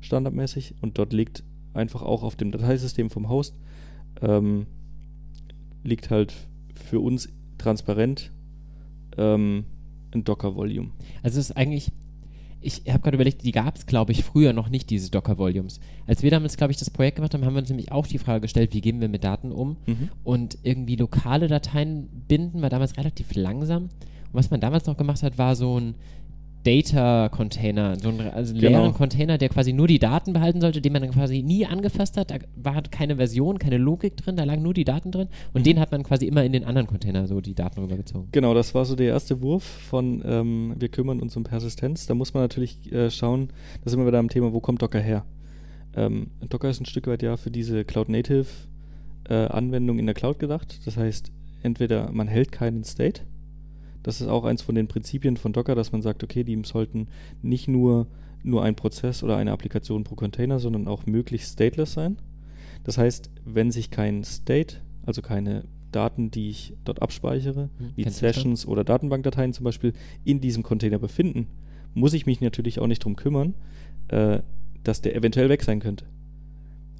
[0.00, 3.54] standardmäßig und dort liegt einfach auch auf dem Dateisystem vom Host
[4.20, 4.66] ähm,
[5.82, 6.34] liegt halt
[6.74, 7.28] für uns
[7.58, 8.30] transparent
[9.16, 9.64] ähm,
[10.12, 10.90] ein Docker-Volume.
[11.22, 11.92] Also es ist eigentlich,
[12.64, 15.80] ich habe gerade überlegt, die gab es, glaube ich, früher noch nicht, diese Docker-Volumes.
[16.06, 18.18] Als wir damals, glaube ich, das Projekt gemacht haben, haben wir uns nämlich auch die
[18.18, 19.76] Frage gestellt, wie gehen wir mit Daten um?
[19.86, 20.08] Mhm.
[20.24, 23.84] Und irgendwie lokale Dateien binden war damals relativ langsam.
[23.84, 23.90] Und
[24.32, 25.94] was man damals noch gemacht hat, war so ein
[26.64, 28.68] Data-Container, so einen also Genau.
[28.68, 32.16] leeren Container, der quasi nur die Daten behalten sollte, den man dann quasi nie angefasst
[32.16, 32.30] hat.
[32.30, 35.64] Da war keine Version, keine Logik drin, da lagen nur die Daten drin und Mhm.
[35.64, 38.28] den hat man quasi immer in den anderen Container so die Daten rübergezogen.
[38.32, 42.06] Genau, das war so der erste Wurf von ähm, wir kümmern uns um Persistenz.
[42.06, 43.48] Da muss man natürlich äh, schauen,
[43.84, 45.24] da sind wir wieder am Thema, wo kommt Docker her?
[45.96, 48.46] Ähm, Docker ist ein Stück weit ja für diese Cloud-Native
[49.28, 50.80] äh, Anwendung in der Cloud gedacht.
[50.86, 51.30] Das heißt,
[51.62, 53.22] entweder man hält keinen State.
[54.04, 57.08] Das ist auch eins von den Prinzipien von Docker, dass man sagt, okay, die sollten
[57.42, 58.06] nicht nur,
[58.44, 62.18] nur ein Prozess oder eine Applikation pro Container, sondern auch möglichst stateless sein.
[62.84, 64.76] Das heißt, wenn sich kein State,
[65.06, 69.94] also keine Daten, die ich dort abspeichere, Hm, wie Sessions oder Datenbankdateien zum Beispiel,
[70.24, 71.46] in diesem Container befinden,
[71.94, 73.54] muss ich mich natürlich auch nicht darum kümmern,
[74.08, 74.40] äh,
[74.82, 76.04] dass der eventuell weg sein könnte.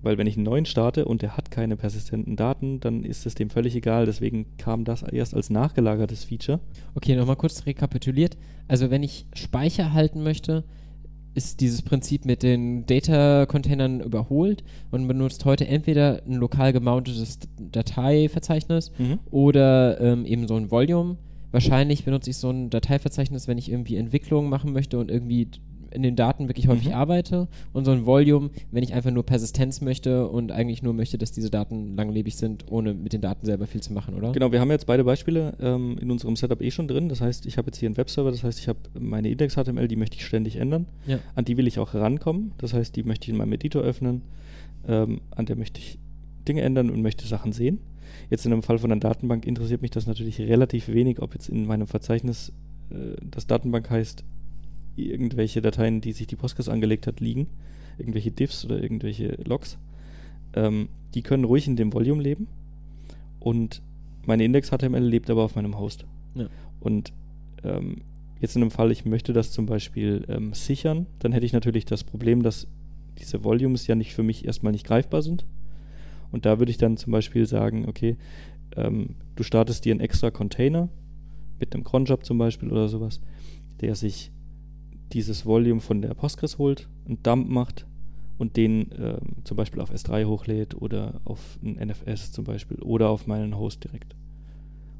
[0.05, 3.35] Weil wenn ich einen neuen starte und der hat keine persistenten Daten, dann ist es
[3.35, 4.07] dem völlig egal.
[4.07, 6.61] Deswegen kam das erst als nachgelagertes Feature.
[6.95, 8.37] Okay, nochmal kurz rekapituliert.
[8.69, 10.65] Also wenn ich Speicher halten möchte,
[11.35, 18.93] ist dieses Prinzip mit den Data-Containern überholt und benutzt heute entweder ein lokal gemountetes Dateiverzeichnis
[19.31, 21.17] oder ähm, eben so ein Volume.
[21.51, 25.49] Wahrscheinlich benutze ich so ein Dateiverzeichnis, wenn ich irgendwie Entwicklungen machen möchte und irgendwie
[25.95, 26.95] in den Daten wirklich häufig Mhm.
[26.95, 31.17] arbeite und so ein Volume, wenn ich einfach nur Persistenz möchte und eigentlich nur möchte,
[31.19, 34.33] dass diese Daten langlebig sind, ohne mit den Daten selber viel zu machen, oder?
[34.33, 37.09] Genau, wir haben jetzt beide Beispiele ähm, in unserem Setup eh schon drin.
[37.09, 39.97] Das heißt, ich habe jetzt hier einen Webserver, das heißt, ich habe meine Index-HTML, die
[39.97, 40.87] möchte ich ständig ändern.
[41.07, 41.19] Ja.
[41.35, 42.53] An die will ich auch rankommen.
[42.59, 44.23] Das heißt, die möchte ich in meinem Editor öffnen.
[44.87, 45.99] Ähm, an der möchte ich
[46.47, 47.79] Dinge ändern und möchte Sachen sehen.
[48.31, 51.49] Jetzt in einem Fall von einer Datenbank interessiert mich das natürlich relativ wenig, ob jetzt
[51.49, 52.53] in meinem Verzeichnis
[52.91, 54.25] äh, das Datenbank heißt,
[54.97, 57.49] irgendwelche Dateien, die sich die Postgres angelegt hat, liegen.
[57.99, 59.79] Irgendwelche Diffs oder irgendwelche Logs.
[60.55, 62.49] Ähm, die können ruhig in dem Volume leben.
[63.41, 63.83] Und
[64.27, 66.05] meine Index-HTML lebt aber auf meinem Host.
[66.35, 66.49] Ja.
[66.81, 67.13] Und
[67.63, 68.03] ähm,
[68.41, 71.85] jetzt in einem Fall, ich möchte das zum Beispiel ähm, sichern, dann hätte ich natürlich
[71.85, 72.67] das Problem, dass
[73.19, 75.45] diese Volumes ja nicht für mich erstmal nicht greifbar sind.
[76.33, 78.17] Und da würde ich dann zum Beispiel sagen, okay,
[78.77, 80.89] ähm, du startest dir einen extra Container
[81.61, 83.21] mit einem cronjob zum Beispiel oder sowas,
[83.81, 84.33] der sich
[85.15, 87.87] dieses Volume von der Postgres holt, einen Dump macht
[88.37, 93.09] und den ähm, zum Beispiel auf S3 hochlädt oder auf ein NFS zum Beispiel oder
[93.09, 94.15] auf meinen Host direkt.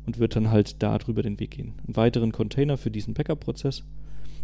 [0.07, 1.75] Und wird dann halt darüber den Weg gehen.
[1.87, 3.85] Einen weiteren Container für diesen Backup-Prozess,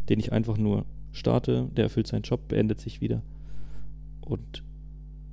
[0.08, 3.22] den ich einfach nur starte, der erfüllt seinen Job, beendet sich wieder
[4.22, 4.62] und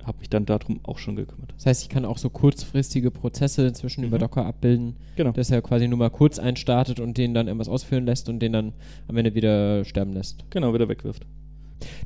[0.08, 1.52] habe mich dann darum auch schon gekümmert.
[1.56, 4.20] Das heißt, ich kann auch so kurzfristige Prozesse inzwischen über Mhm.
[4.22, 5.30] Docker abbilden, Genau.
[5.32, 8.52] dass er quasi nur mal kurz einstartet und den dann irgendwas ausführen lässt und den
[8.52, 8.72] dann
[9.06, 10.44] am Ende wieder sterben lässt.
[10.50, 11.26] Genau, wieder wegwirft.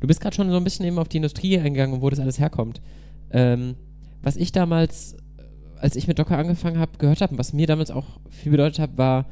[0.01, 2.21] Du bist gerade schon so ein bisschen eben auf die Industrie eingegangen und wo das
[2.21, 2.83] alles herkommt.
[3.31, 3.75] Ähm,
[4.23, 5.43] was ich damals, äh,
[5.81, 8.79] als ich mit Docker angefangen habe, gehört habe, und was mir damals auch viel bedeutet
[8.81, 9.27] hat, war,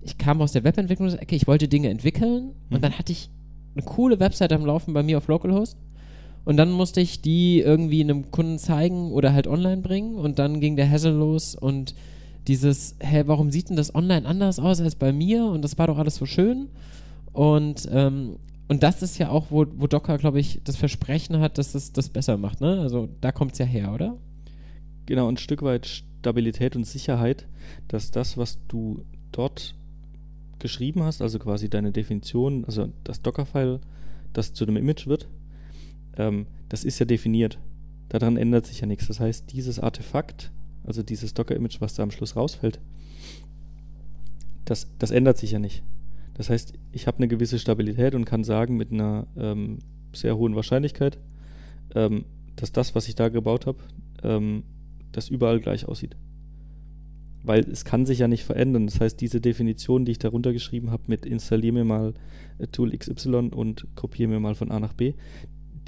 [0.00, 2.74] ich kam aus der Webentwicklungsecke, ich wollte Dinge entwickeln Mhm.
[2.76, 3.30] und dann hatte ich
[3.76, 5.76] eine coole Website am Laufen bei mir auf Localhost.
[6.44, 10.60] Und dann musste ich die irgendwie einem Kunden zeigen oder halt online bringen und dann
[10.60, 11.94] ging der Hassel los und
[12.46, 15.46] dieses, hä, warum sieht denn das online anders aus als bei mir?
[15.46, 16.68] Und das war doch alles so schön.
[17.32, 18.36] Und, ähm,
[18.68, 21.92] und das ist ja auch, wo, wo Docker, glaube ich, das Versprechen hat, dass es
[21.92, 22.80] das besser macht, ne?
[22.80, 24.18] Also da kommt es ja her, oder?
[25.06, 27.46] Genau, ein Stück weit Stabilität und Sicherheit,
[27.88, 29.74] dass das, was du dort
[30.58, 33.80] geschrieben hast, also quasi deine Definition, also das Docker-File,
[34.32, 35.28] das zu einem Image wird,
[36.16, 37.58] ähm, das ist ja definiert.
[38.08, 39.06] Daran ändert sich ja nichts.
[39.08, 40.52] Das heißt, dieses Artefakt,
[40.84, 42.80] also dieses Docker-Image, was da am Schluss rausfällt,
[44.64, 45.82] das, das ändert sich ja nicht.
[46.34, 49.78] Das heißt, ich habe eine gewisse Stabilität und kann sagen mit einer ähm,
[50.12, 51.18] sehr hohen Wahrscheinlichkeit,
[51.94, 52.24] ähm,
[52.56, 53.78] dass das, was ich da gebaut habe,
[54.22, 54.64] ähm,
[55.12, 56.16] das überall gleich aussieht.
[57.44, 58.86] Weil es kann sich ja nicht verändern.
[58.86, 62.14] Das heißt, diese Definition, die ich darunter geschrieben habe mit installiere mir mal
[62.58, 65.14] äh, Tool XY und kopiere mir mal von A nach B,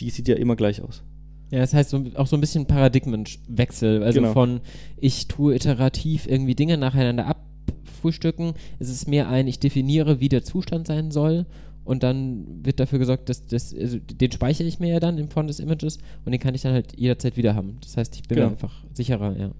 [0.01, 1.03] die sieht ja immer gleich aus.
[1.51, 4.03] Ja, das heißt so, auch so ein bisschen Paradigmenwechsel.
[4.03, 4.32] Also Genau.
[4.32, 4.61] von
[4.97, 8.55] ich tue iterativ irgendwie Dinge nacheinander abfrühstücken.
[8.78, 11.47] Es ist mehr ein, ich definiere, wie der Zustand sein soll.
[11.84, 15.28] Und dann wird dafür gesorgt, dass das, also den speichere ich mir ja dann in
[15.28, 17.76] Form des Images und den kann ich dann halt jederzeit wieder haben.
[17.80, 18.49] Das heißt, ich bin Genau.
[18.49, 19.53] mir einfach sicherer, ja.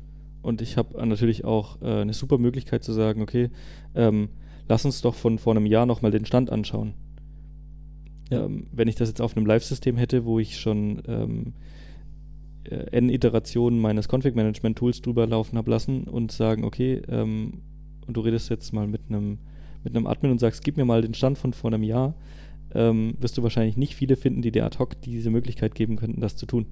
[0.43, 3.51] Und ich habe natürlich auch äh, eine super Möglichkeit zu sagen, okay,
[3.95, 4.29] ähm,
[4.69, 6.95] lass uns doch von vor einem Jahr nochmal den Stand anschauen.
[8.31, 8.45] Ja.
[8.45, 11.53] Ähm, wenn ich das jetzt auf einem Live-System hätte, wo ich schon ähm,
[12.65, 17.63] äh, N-Iterationen meines Config-Management-Tools drüber laufen habe lassen und sagen, okay, ähm,
[18.07, 19.39] und du redest jetzt mal mit einem
[19.87, 22.15] mit einem Admin und sagst, gib mir mal den Stand von vor einem Jahr,
[22.75, 26.21] ähm, wirst du wahrscheinlich nicht viele finden, die dir ad hoc diese Möglichkeit geben könnten,
[26.21, 26.67] das zu tun.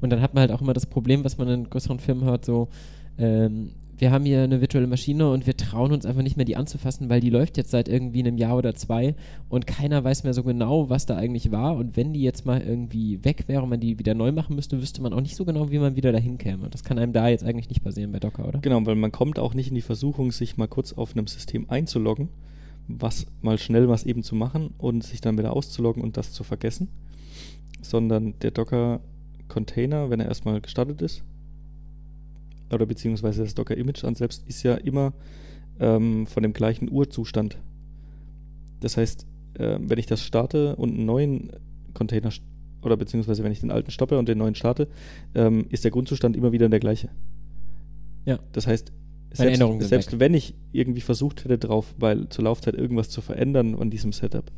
[0.00, 2.44] Und dann hat man halt auch immer das Problem, was man in größeren Firmen hört,
[2.44, 2.68] so,
[3.18, 3.70] ähm,
[4.00, 7.10] wir haben hier eine virtuelle Maschine und wir trauen uns einfach nicht mehr, die anzufassen,
[7.10, 9.14] weil die läuft jetzt seit irgendwie einem Jahr oder zwei
[9.50, 11.76] und keiner weiß mehr so genau, was da eigentlich war.
[11.76, 14.80] Und wenn die jetzt mal irgendwie weg wäre und man die wieder neu machen müsste,
[14.80, 16.70] wüsste man auch nicht so genau, wie man wieder dahin käme.
[16.70, 18.60] Das kann einem da jetzt eigentlich nicht passieren bei Docker, oder?
[18.60, 21.68] Genau, weil man kommt auch nicht in die Versuchung, sich mal kurz auf einem System
[21.68, 22.30] einzuloggen,
[22.88, 26.42] was mal schnell was eben zu machen und sich dann wieder auszuloggen und das zu
[26.42, 26.88] vergessen,
[27.82, 31.22] sondern der Docker-Container, wenn er erstmal gestartet ist,
[32.72, 35.12] oder beziehungsweise das Docker-Image an selbst ist ja immer
[35.78, 37.58] ähm, von dem gleichen Urzustand.
[38.80, 41.50] Das heißt, äh, wenn ich das starte und einen neuen
[41.94, 42.30] Container
[42.82, 44.88] oder beziehungsweise wenn ich den alten stoppe und den neuen starte,
[45.34, 47.10] ähm, ist der Grundzustand immer wieder der gleiche.
[48.24, 48.38] Ja.
[48.52, 48.92] Das heißt,
[49.32, 53.90] selbst, selbst wenn ich irgendwie versucht hätte drauf, weil zur Laufzeit irgendwas zu verändern an
[53.90, 54.50] diesem Setup,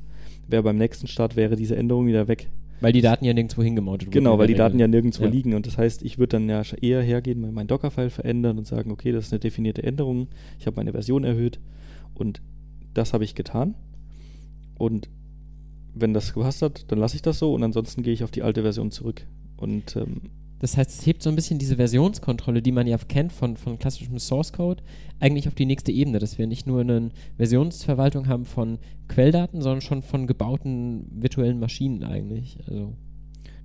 [0.49, 2.49] wäre beim nächsten Start wäre diese Änderung wieder weg.
[2.83, 4.13] Weil die Daten ja nirgendwo hingemountet wurden.
[4.13, 5.31] Genau, weil die Daten ja nirgendwo ja.
[5.31, 5.55] liegen.
[5.55, 9.13] Und das heißt, ich würde dann ja eher hergehen, mein Docker-File verändern und sagen, okay,
[9.13, 10.29] das ist eine definierte Änderung,
[10.59, 11.61] ich habe meine Version erhöht
[12.15, 12.43] und
[12.93, 13.75] das habe ich getan.
[14.77, 15.09] Und
[15.95, 18.43] wenn das gepasst hat, dann lasse ich das so und ansonsten gehe ich auf die
[18.43, 19.27] alte Version zurück.
[19.57, 20.31] Und ähm,
[20.63, 23.81] das heißt, es hebt so ein bisschen diese Versionskontrolle, die man ja kennt von, von
[23.81, 24.81] klassischem Source Code,
[25.19, 29.81] eigentlich auf die nächste Ebene, dass wir nicht nur eine Versionsverwaltung haben von Quelldaten, sondern
[29.81, 32.59] schon von gebauten virtuellen Maschinen eigentlich.
[32.69, 32.93] Also.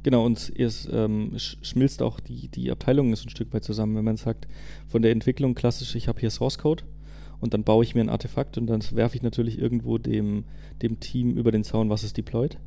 [0.01, 4.17] Genau, und es ähm, schmilzt auch die, die Abteilungen ein Stück weit zusammen, wenn man
[4.17, 4.47] sagt,
[4.87, 6.83] von der Entwicklung klassisch, ich habe hier Source Code
[7.39, 10.45] und dann baue ich mir ein Artefakt und dann werfe ich natürlich irgendwo dem,
[10.81, 12.57] dem Team über den Zaun, was es deployt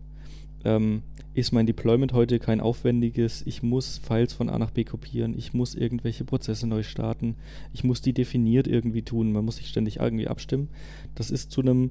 [0.64, 1.02] ähm,
[1.32, 5.54] ist mein Deployment heute kein aufwendiges, ich muss Files von A nach B kopieren, ich
[5.54, 7.36] muss irgendwelche Prozesse neu starten,
[7.72, 10.68] ich muss die definiert irgendwie tun, man muss sich ständig irgendwie abstimmen.
[11.14, 11.90] Das ist zu einem,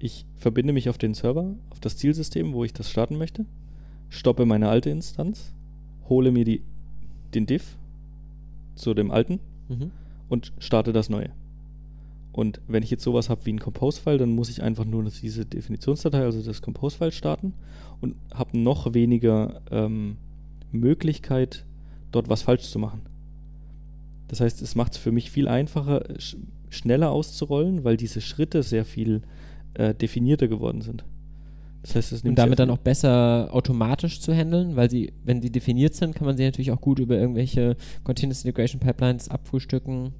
[0.00, 3.46] ich verbinde mich auf den Server, auf das Zielsystem, wo ich das starten möchte,
[4.08, 5.54] stoppe meine alte Instanz,
[6.08, 6.62] hole mir die,
[7.34, 7.76] den Diff
[8.74, 9.38] zu dem alten
[9.68, 9.92] mhm.
[10.28, 11.30] und starte das neue.
[12.32, 15.44] Und wenn ich jetzt sowas habe wie ein Compose-File, dann muss ich einfach nur diese
[15.44, 17.52] Definitionsdatei, also das Compose-File starten
[18.02, 20.16] und habe noch weniger ähm,
[20.70, 21.64] Möglichkeit,
[22.10, 23.02] dort was falsch zu machen.
[24.28, 26.36] Das heißt, es macht es für mich viel einfacher, sch
[26.68, 29.20] schneller auszurollen, weil diese Schritte sehr viel
[29.74, 31.04] äh, definierter geworden sind.
[31.82, 35.42] Das heißt, es nimmt und damit dann auch besser automatisch zu handeln, weil sie, wenn
[35.42, 40.14] sie definiert sind, kann man sie natürlich auch gut über irgendwelche Continuous Integration Pipelines abfrühstücken.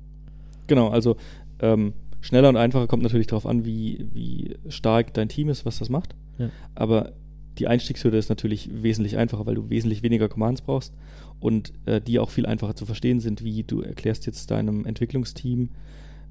[0.66, 1.16] Genau, also
[1.60, 5.78] ähm, schneller und einfacher kommt natürlich darauf an, wie, wie stark dein Team ist, was
[5.78, 6.14] das macht.
[6.38, 6.50] Ja.
[6.74, 7.12] Aber
[7.58, 10.94] die Einstiegshürde ist natürlich wesentlich einfacher, weil du wesentlich weniger Commands brauchst
[11.40, 15.70] und äh, die auch viel einfacher zu verstehen sind, wie du erklärst jetzt deinem Entwicklungsteam,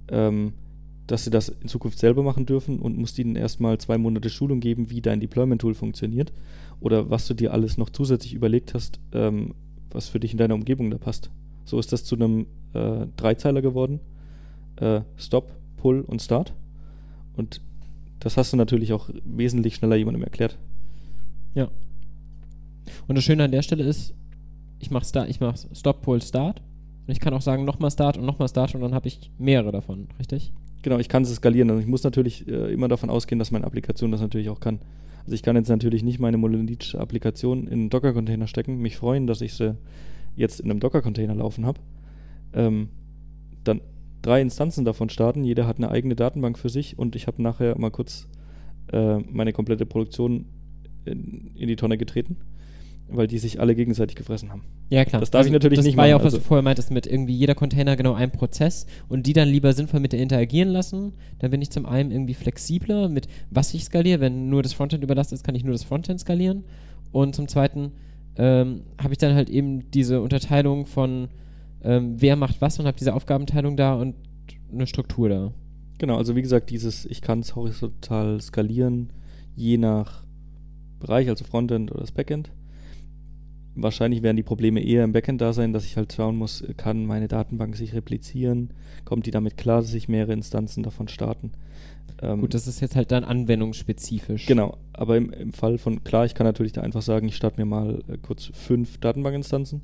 [0.10, 0.54] ähm,
[1.08, 4.60] dass sie das in Zukunft selber machen dürfen und musst ihnen erstmal zwei Monate Schulung
[4.60, 6.32] geben, wie dein Deployment-Tool funktioniert
[6.80, 9.54] oder was du dir alles noch zusätzlich überlegt hast, ähm,
[9.92, 11.30] was für dich in deiner Umgebung da passt.
[11.66, 14.00] So ist das zu einem äh, Dreizeiler geworden
[14.82, 16.54] äh, Stop, Pull und Start.
[17.36, 17.62] Und
[18.20, 20.58] das hast du natürlich auch wesentlich schneller jemandem erklärt.
[21.54, 21.70] Ja.
[23.08, 24.14] Und das Schöne an der Stelle ist,
[24.80, 26.62] ich mache Start, ich mache Stop, Pull, Start.
[27.08, 29.72] Und ich kann auch sagen, nochmal Start und nochmal Start und dann habe ich mehrere
[29.72, 30.54] davon, richtig?
[30.82, 31.70] Genau, ich kann es skalieren.
[31.70, 34.80] Also ich muss natürlich äh, immer davon ausgehen, dass meine Applikation das natürlich auch kann.
[35.24, 39.28] Also ich kann jetzt natürlich nicht meine monolithische Applikation in einen Docker-Container stecken, mich freuen,
[39.28, 39.76] dass ich sie
[40.36, 41.80] jetzt in einem Docker-Container laufen habe.
[42.54, 42.90] Ähm,
[43.64, 43.82] dann
[44.22, 45.44] drei Instanzen davon starten.
[45.44, 48.28] Jeder hat eine eigene Datenbank für sich und ich habe nachher mal kurz
[48.92, 50.46] äh, meine komplette Produktion
[51.06, 52.38] in, in, die Tonne getreten,
[53.08, 54.64] weil die sich alle gegenseitig gefressen haben.
[54.90, 55.20] Ja, klar.
[55.20, 56.08] Das darf also, ich natürlich das nicht machen.
[56.08, 56.38] Das war ja auch, was also.
[56.38, 60.00] du vorher meintest, mit irgendwie jeder Container genau ein Prozess und die dann lieber sinnvoll
[60.00, 61.14] mit der interagieren lassen.
[61.40, 64.20] Dann bin ich zum einen irgendwie flexibler mit, was ich skaliere.
[64.20, 66.64] Wenn nur das Frontend überlastet ist, kann ich nur das Frontend skalieren.
[67.12, 67.92] Und zum zweiten
[68.38, 71.30] ähm, habe ich dann halt eben diese Unterteilung von
[71.84, 74.16] ähm, wer macht was und habe diese Aufgabenteilung da und
[74.72, 75.54] eine Struktur da.
[75.98, 79.12] Genau, also wie gesagt, dieses, ich kann es horizontal skalieren,
[79.56, 80.21] je nach
[81.02, 82.52] Bereich, also Frontend oder das Backend.
[83.76, 87.06] Wahrscheinlich werden die Probleme eher im Backend da sein, dass ich halt schauen muss, kann
[87.06, 88.72] meine Datenbank sich replizieren?
[89.06, 91.52] Kommt die damit klar, dass ich mehrere Instanzen davon starten?
[92.22, 94.46] Ähm, Gut, das ist jetzt halt dann anwendungsspezifisch.
[94.46, 97.60] Genau, aber im, im Fall von, klar, ich kann natürlich da einfach sagen, ich starte
[97.60, 99.82] mir mal äh, kurz fünf Datenbankinstanzen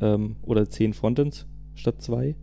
[0.00, 2.34] ähm, oder zehn Frontends statt zwei.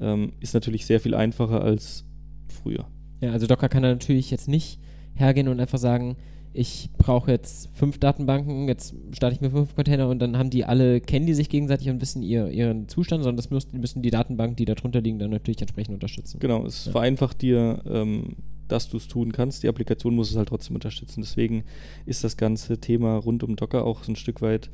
[0.00, 2.04] Ähm, ist natürlich sehr viel einfacher als
[2.48, 2.86] früher.
[3.20, 4.80] Ja, also Docker kann da natürlich jetzt nicht
[5.14, 6.16] hergehen und einfach sagen,
[6.56, 10.64] ich brauche jetzt fünf Datenbanken, jetzt starte ich mir fünf Container und dann haben die
[10.64, 14.12] alle, kennen die sich gegenseitig und wissen ihr, ihren Zustand, sondern das müssen, müssen die
[14.12, 16.38] Datenbanken, die darunter liegen, dann natürlich entsprechend unterstützen.
[16.38, 16.92] Genau, es ja.
[16.92, 18.36] vereinfacht dir, ähm,
[18.68, 19.64] dass du es tun kannst.
[19.64, 21.22] Die Applikation muss es halt trotzdem unterstützen.
[21.22, 21.64] Deswegen
[22.06, 24.70] ist das ganze Thema rund um Docker auch so ein Stück weit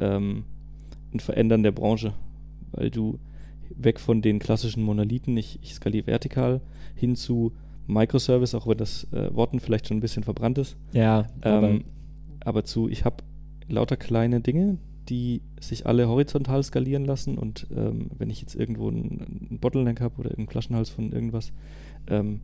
[0.00, 0.44] ähm,
[1.14, 2.14] ein Verändern der Branche,
[2.72, 3.20] weil du
[3.76, 6.60] weg von den klassischen Monolithen, ich, ich skaliere vertikal
[6.96, 7.52] hin zu
[7.92, 10.76] Microservice, auch wenn das äh, Worten vielleicht schon ein bisschen verbrannt ist.
[10.92, 11.84] Ja, aber Ähm,
[12.44, 13.22] aber zu, ich habe
[13.68, 14.78] lauter kleine Dinge,
[15.08, 20.00] die sich alle horizontal skalieren lassen und ähm, wenn ich jetzt irgendwo einen, einen Bottleneck
[20.00, 21.52] habe oder irgendeinen Flaschenhals von irgendwas,
[22.08, 22.40] ähm,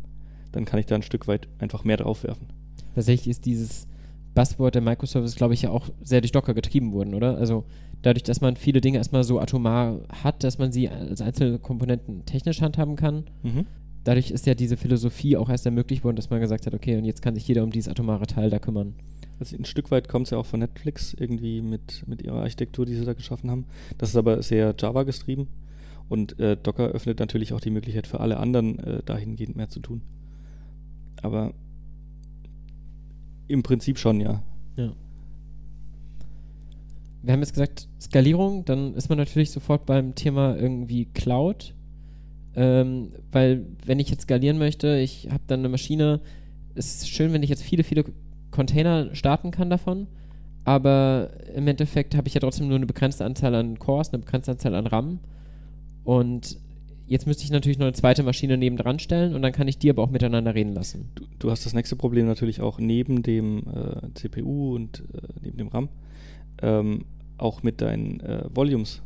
[0.52, 2.46] dann kann ich da ein Stück weit einfach mehr draufwerfen.
[2.94, 3.86] tatsächlich ist dieses
[4.34, 7.36] Buzzword der Microservice, glaube ich, ja auch sehr durch Docker getrieben worden, oder?
[7.36, 7.64] Also
[8.02, 12.24] dadurch, dass man viele Dinge erstmal so atomar hat, dass man sie als einzelne Komponenten
[12.24, 13.66] technisch handhaben kann, Mhm.
[14.08, 17.04] Dadurch ist ja diese Philosophie auch erst ermöglicht worden, dass man gesagt hat, okay, und
[17.04, 18.94] jetzt kann sich jeder um dieses atomare Teil da kümmern.
[19.38, 22.86] Also ein Stück weit kommt es ja auch von Netflix irgendwie mit, mit ihrer Architektur,
[22.86, 23.66] die sie da geschaffen haben.
[23.98, 25.48] Das ist aber sehr Java gestrieben.
[26.08, 29.80] Und äh, Docker öffnet natürlich auch die Möglichkeit für alle anderen, äh, dahingehend mehr zu
[29.80, 30.00] tun.
[31.20, 31.52] Aber
[33.46, 34.42] im Prinzip schon, ja.
[34.76, 34.94] Ja.
[37.22, 41.74] Wir haben jetzt gesagt, Skalierung, dann ist man natürlich sofort beim Thema irgendwie Cloud.
[42.54, 46.20] Ähm, weil, wenn ich jetzt skalieren möchte, ich habe dann eine Maschine,
[46.74, 48.04] es ist schön, wenn ich jetzt viele, viele
[48.50, 50.08] Container starten kann davon,
[50.64, 54.52] aber im Endeffekt habe ich ja trotzdem nur eine begrenzte Anzahl an Cores, eine begrenzte
[54.52, 55.20] Anzahl an RAM.
[56.04, 56.58] Und
[57.06, 59.90] jetzt müsste ich natürlich noch eine zweite Maschine nebendran stellen und dann kann ich die
[59.90, 61.10] aber auch miteinander reden lassen.
[61.14, 65.56] Du, du hast das nächste Problem natürlich auch neben dem äh, CPU und äh, neben
[65.56, 65.88] dem RAM,
[66.60, 67.04] ähm,
[67.38, 69.02] auch mit deinen äh, Volumes.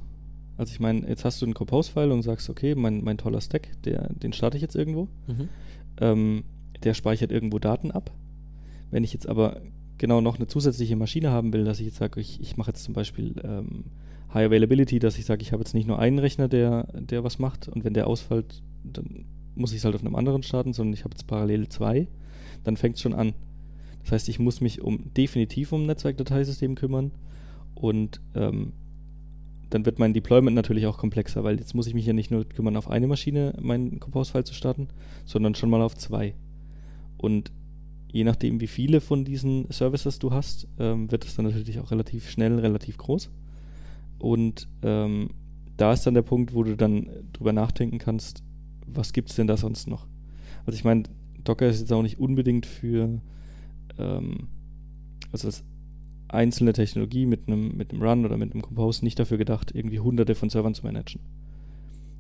[0.57, 3.69] Also ich meine, jetzt hast du einen Compose-File und sagst, okay, mein, mein toller Stack,
[3.83, 5.09] der, den starte ich jetzt irgendwo.
[5.27, 5.49] Mhm.
[6.01, 6.45] ähm,
[6.83, 8.11] der speichert irgendwo Daten ab.
[8.91, 9.61] Wenn ich jetzt aber
[9.99, 12.83] genau noch eine zusätzliche Maschine haben will, dass ich jetzt sage, ich, ich mache jetzt
[12.83, 13.85] zum Beispiel ähm,
[14.35, 17.39] High Availability, dass ich sage, ich habe jetzt nicht nur einen Rechner, der, der was
[17.39, 20.95] macht und wenn der ausfällt, dann muss ich es halt auf einem anderen starten, sondern
[20.95, 22.09] ich habe jetzt parallel zwei,
[22.65, 23.35] dann fängt es schon an.
[24.03, 27.13] Das heißt, ich muss mich um definitiv um ein Netzwerkdateisystem kümmern
[27.75, 28.73] und ähm,
[29.73, 32.45] dann wird mein Deployment natürlich auch komplexer, weil jetzt muss ich mich ja nicht nur
[32.45, 34.89] kümmern, auf eine Maschine meinen Compose-File zu starten,
[35.25, 36.35] sondern schon mal auf zwei.
[37.17, 37.51] Und
[38.11, 41.91] je nachdem, wie viele von diesen Services du hast, ähm, wird es dann natürlich auch
[41.91, 43.31] relativ schnell, relativ groß.
[44.19, 45.31] Und ähm,
[45.79, 48.43] da ist dann der Punkt, wo du dann drüber nachdenken kannst,
[48.87, 50.07] was gibt es denn da sonst noch?
[50.67, 51.05] Also ich meine,
[51.45, 53.23] Docker ist jetzt auch nicht unbedingt für,
[53.99, 54.49] ähm,
[55.33, 55.65] also als
[56.33, 60.01] einzelne Technologie mit einem, mit einem Run oder mit einem Compose nicht dafür gedacht, irgendwie
[60.01, 61.21] hunderte von Servern zu managen.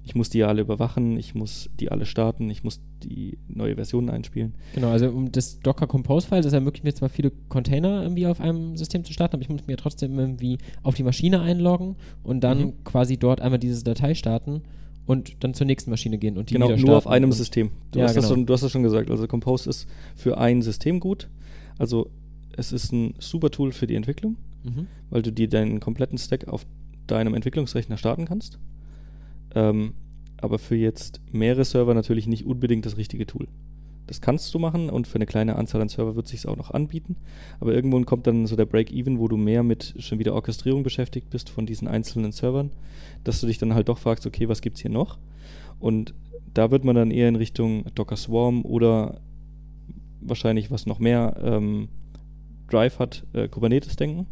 [0.05, 3.77] Ich muss die ja alle überwachen, ich muss die alle starten, ich muss die neue
[3.77, 4.55] Versionen einspielen.
[4.75, 8.41] Genau, also um das Docker Compose File, das ermöglicht mir zwar viele Container irgendwie auf
[8.41, 11.95] einem System zu starten, aber ich muss mir trotzdem irgendwie auf die Maschine einloggen
[12.25, 12.73] und dann Mhm.
[12.85, 14.63] quasi dort einmal diese Datei starten
[15.07, 17.71] und dann zur nächsten Maschine gehen und die genau, wieder nur auf starten einem System.
[17.93, 18.35] Du, Ja, hast das genau.
[18.35, 19.09] schon, du hast das schon gesagt.
[19.09, 19.87] Also Compose ist
[20.17, 21.29] für ein System gut.
[21.79, 22.11] Also
[22.57, 24.87] es ist ein super Tool für die Entwicklung, Mhm.
[25.11, 26.65] weil du dir deinen kompletten Stack auf
[27.07, 28.59] deinem Entwicklungsrechner starten kannst.
[29.55, 29.95] Ähm,
[30.39, 33.49] aber für jetzt mehrere Server natürlich nicht unbedingt das richtige Tool.
[34.07, 36.73] Das kannst du machen und für eine kleine Anzahl an Server wird sich auch noch
[36.73, 37.17] anbieten.
[37.61, 41.31] Aber irgendwann kommt dann so der Break-Even, wo du mehr mit schon wieder Orchestrierung beschäftigt
[41.31, 42.71] bist von diesen einzelnen Servern,
[43.25, 45.19] dass du dich dann halt doch fragst, okay, was gibt's hier noch?
[45.79, 46.15] Und
[46.53, 49.21] da wird man dann eher in Richtung Docker Swarm oder
[50.21, 51.89] wahrscheinlich was noch mehr ähm,
[52.73, 54.27] Drive hat, äh, Kubernetes denken.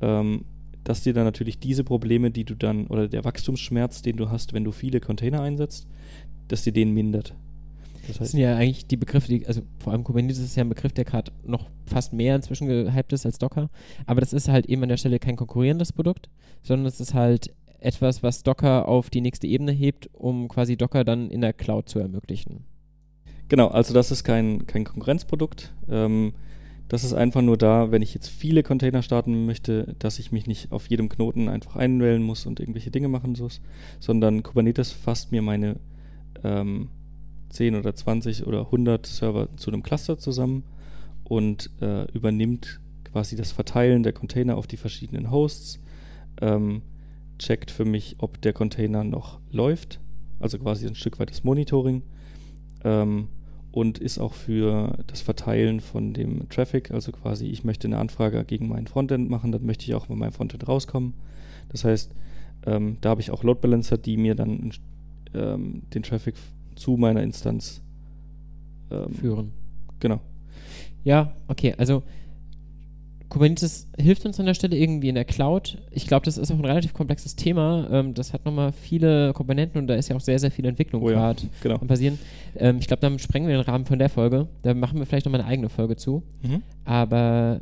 [0.00, 0.44] Ähm,
[0.84, 4.52] dass dir dann natürlich diese Probleme, die du dann, oder der Wachstumsschmerz, den du hast,
[4.52, 5.86] wenn du viele Container einsetzt,
[6.48, 7.34] dass dir den mindert.
[8.08, 10.68] Das Das sind ja eigentlich die Begriffe, die, also vor allem Kubernetes ist ja ein
[10.68, 13.70] Begriff, der gerade noch fast mehr inzwischen gehypt ist als Docker.
[14.06, 16.28] Aber das ist halt eben an der Stelle kein konkurrierendes Produkt,
[16.62, 21.04] sondern es ist halt etwas, was Docker auf die nächste Ebene hebt, um quasi Docker
[21.04, 22.64] dann in der Cloud zu ermöglichen.
[23.48, 25.72] Genau, also das ist kein, kein Konkurrenzprodukt.
[25.88, 26.32] Ähm,
[26.92, 30.46] das ist einfach nur da, wenn ich jetzt viele Container starten möchte, dass ich mich
[30.46, 33.62] nicht auf jedem Knoten einfach einwählen muss und irgendwelche Dinge machen muss,
[33.98, 35.76] sondern Kubernetes fasst mir meine
[36.44, 36.90] ähm,
[37.48, 40.64] 10 oder 20 oder 100 Server zu einem Cluster zusammen
[41.24, 45.80] und äh, übernimmt quasi das Verteilen der Container auf die verschiedenen Hosts,
[46.42, 46.82] ähm,
[47.38, 49.98] checkt für mich, ob der Container noch läuft,
[50.40, 52.02] also quasi ein Stück weit das Monitoring
[52.84, 53.28] ähm,
[53.72, 58.44] und ist auch für das Verteilen von dem Traffic, also quasi ich möchte eine Anfrage
[58.44, 61.14] gegen mein Frontend machen, dann möchte ich auch mit meinem Frontend rauskommen.
[61.70, 62.12] Das heißt,
[62.66, 64.72] ähm, da habe ich auch Load Balancer, die mir dann
[65.34, 66.34] ähm, den Traffic
[66.76, 67.82] zu meiner Instanz
[68.90, 69.52] ähm, Führen.
[70.00, 70.20] Genau.
[71.02, 72.02] Ja, okay, also
[73.32, 75.78] Kubernetes hilft uns an der Stelle irgendwie in der Cloud.
[75.90, 77.88] Ich glaube, das ist auch ein relativ komplexes Thema.
[77.90, 81.02] Ähm, das hat nochmal viele Komponenten und da ist ja auch sehr, sehr viel Entwicklung
[81.02, 81.76] Oh ja, gerade genau.
[81.76, 82.18] am passieren.
[82.56, 84.48] Ähm, ich glaube, damit sprengen wir den Rahmen von der Folge.
[84.60, 86.22] Da machen wir vielleicht nochmal eine eigene Folge zu.
[86.42, 86.60] Mhm.
[86.84, 87.60] Aber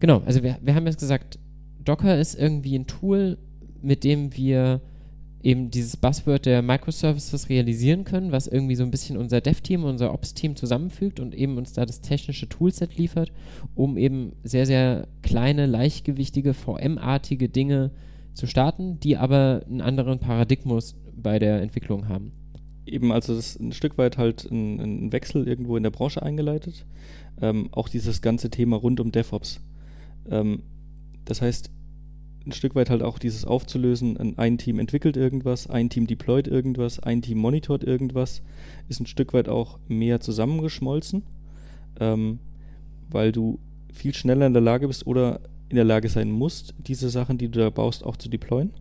[0.00, 1.38] genau, also wir, wir haben jetzt gesagt,
[1.82, 3.38] Docker ist irgendwie ein Tool,
[3.80, 4.82] mit dem wir
[5.42, 10.12] eben dieses Buzzword der Microservices realisieren können, was irgendwie so ein bisschen unser Dev-Team, unser
[10.12, 13.32] Ops-Team zusammenfügt und eben uns da das technische Toolset liefert,
[13.74, 17.92] um eben sehr, sehr kleine, leichtgewichtige, VM-artige Dinge
[18.34, 22.32] zu starten, die aber einen anderen Paradigmus bei der Entwicklung haben.
[22.86, 26.22] Eben, also das ist ein Stück weit halt ein, ein Wechsel irgendwo in der Branche
[26.22, 26.86] eingeleitet.
[27.40, 29.60] Ähm, auch dieses ganze Thema rund um DevOps.
[30.30, 30.62] Ähm,
[31.24, 31.70] das heißt,
[32.48, 36.98] ein Stück weit halt auch dieses aufzulösen, ein Team entwickelt irgendwas, ein Team deployt irgendwas,
[36.98, 38.42] ein Team monitort irgendwas,
[38.88, 41.22] ist ein Stück weit auch mehr zusammengeschmolzen,
[42.00, 42.38] ähm,
[43.10, 43.58] weil du
[43.92, 47.48] viel schneller in der Lage bist oder in der Lage sein musst, diese Sachen, die
[47.48, 48.72] du da baust, auch zu deployen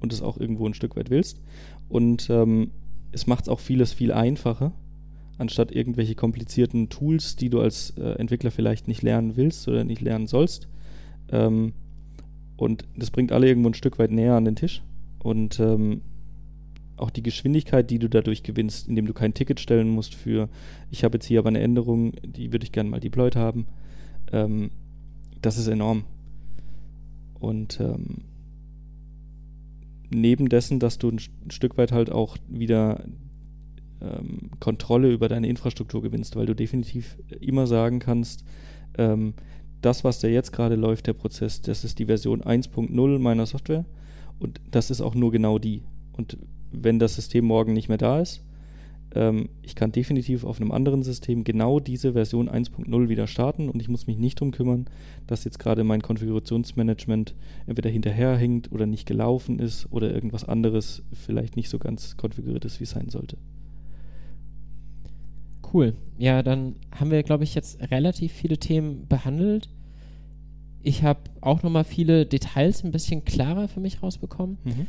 [0.00, 1.40] und es auch irgendwo ein Stück weit willst.
[1.88, 2.70] Und ähm,
[3.12, 4.72] es macht es auch vieles viel einfacher,
[5.38, 10.02] anstatt irgendwelche komplizierten Tools, die du als äh, Entwickler vielleicht nicht lernen willst oder nicht
[10.02, 10.68] lernen sollst.
[11.30, 11.72] Ähm,
[12.62, 14.82] und das bringt alle irgendwo ein Stück weit näher an den Tisch.
[15.18, 16.02] Und ähm,
[16.96, 20.48] auch die Geschwindigkeit, die du dadurch gewinnst, indem du kein Ticket stellen musst für,
[20.90, 23.66] ich habe jetzt hier aber eine Änderung, die würde ich gerne mal deployed haben,
[24.30, 24.70] ähm,
[25.40, 26.04] das ist enorm.
[27.40, 28.18] Und ähm,
[30.10, 33.04] neben dessen, dass du ein, ein, Stück weit halt auch wieder
[34.00, 38.44] ähm, Kontrolle über deine Infrastruktur gewinnst, weil du definitiv immer sagen kannst,
[38.96, 39.34] ähm,
[39.82, 43.84] das, was da jetzt gerade läuft, der Prozess, das ist die Version 1.0 meiner Software
[44.38, 45.82] und das ist auch nur genau die.
[46.12, 46.38] Und
[46.70, 48.42] wenn das System morgen nicht mehr da ist,
[49.14, 53.80] ähm, ich kann definitiv auf einem anderen System genau diese Version 1.0 wieder starten und
[53.80, 54.86] ich muss mich nicht darum kümmern,
[55.26, 57.34] dass jetzt gerade mein Konfigurationsmanagement
[57.66, 62.80] entweder hinterherhängt oder nicht gelaufen ist oder irgendwas anderes vielleicht nicht so ganz konfiguriert ist,
[62.80, 63.36] wie es sein sollte.
[65.72, 65.94] Cool.
[66.18, 69.68] Ja, dann haben wir, glaube ich, jetzt relativ viele Themen behandelt.
[70.82, 74.58] Ich habe auch nochmal viele Details ein bisschen klarer für mich rausbekommen.
[74.64, 74.86] Mhm.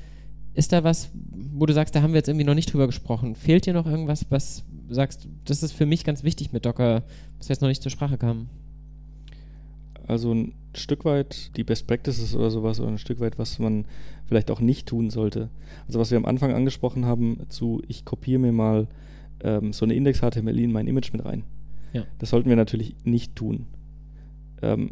[0.55, 1.09] Ist da was,
[1.53, 3.35] wo du sagst, da haben wir jetzt irgendwie noch nicht drüber gesprochen?
[3.35, 7.03] Fehlt dir noch irgendwas, was du sagst, das ist für mich ganz wichtig mit Docker,
[7.37, 8.49] was jetzt noch nicht zur Sprache kam?
[10.05, 13.85] Also ein Stück weit die Best Practices oder sowas oder ein Stück weit, was man
[14.25, 15.49] vielleicht auch nicht tun sollte.
[15.87, 18.87] Also was wir am Anfang angesprochen haben, zu ich kopiere mir mal
[19.43, 21.43] ähm, so eine Index-HTML in mein Image mit rein.
[21.93, 22.05] Ja.
[22.19, 23.67] Das sollten wir natürlich nicht tun.
[24.61, 24.91] Ähm,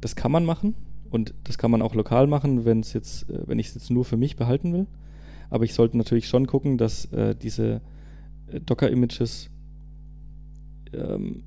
[0.00, 0.74] das kann man machen
[1.10, 4.16] und das kann man auch lokal machen, jetzt, äh, wenn ich es jetzt nur für
[4.16, 4.86] mich behalten will.
[5.50, 7.82] Aber ich sollte natürlich schon gucken, dass äh, diese
[8.46, 9.50] äh, Docker-Images
[10.94, 11.42] ähm,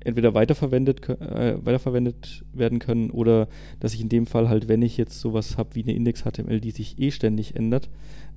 [0.00, 3.48] entweder weiterverwendet, äh, weiterverwendet werden können oder
[3.80, 6.70] dass ich in dem Fall halt, wenn ich jetzt sowas habe wie eine Index-HTML, die
[6.70, 7.88] sich eh ständig ändert,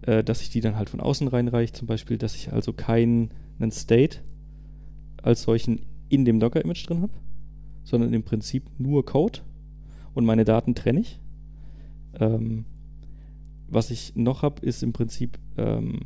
[0.02, 3.32] äh, dass ich die dann halt von außen reinreiche, zum Beispiel, dass ich also keinen
[3.72, 4.20] State
[5.22, 7.14] als solchen in dem Docker-Image drin habe,
[7.84, 9.40] sondern im Prinzip nur Code
[10.14, 11.20] und meine Daten trenne ich.
[12.20, 12.66] Ähm,
[13.68, 16.02] was ich noch habe, ist im Prinzip, ähm,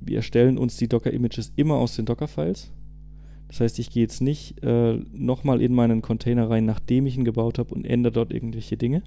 [0.00, 2.72] wir erstellen uns die Docker-Images immer aus den Docker-Files.
[3.48, 7.24] Das heißt, ich gehe jetzt nicht äh, nochmal in meinen Container rein, nachdem ich ihn
[7.24, 9.02] gebaut habe und ändere dort irgendwelche Dinge.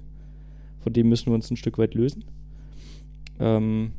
[0.80, 2.24] Von dem müssen wir uns ein Stück weit lösen.
[3.40, 3.92] Ähm,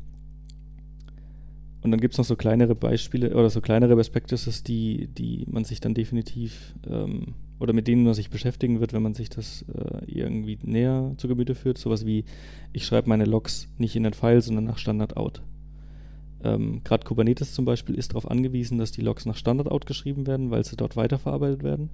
[1.82, 5.66] und dann gibt es noch so kleinere Beispiele oder so kleinere Best die, die man
[5.66, 9.64] sich dann definitiv ähm, oder mit denen man sich beschäftigen wird, wenn man sich das
[9.72, 11.78] äh, irgendwie näher zu Gemüte führt.
[11.78, 12.26] Sowas wie,
[12.74, 15.44] ich schreibe meine Logs nicht in den File, sondern nach Standard-Out.
[16.44, 20.52] Ähm, Gerade Kubernetes zum Beispiel ist darauf angewiesen, dass die Logs nach Standard-Out geschrieben werden,
[20.52, 21.90] weil sie dort weiterverarbeitet werden.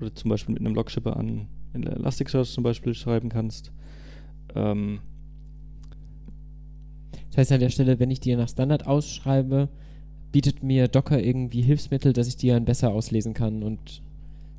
[0.00, 3.70] Oder zum Beispiel mit einem Logshipper an Elasticsearch zum Beispiel schreiben kannst.
[4.54, 5.00] Ähm,
[7.30, 9.68] das heißt an der Stelle, wenn ich dir nach Standard ausschreibe,
[10.32, 14.02] bietet mir Docker irgendwie Hilfsmittel, dass ich die dann besser auslesen kann und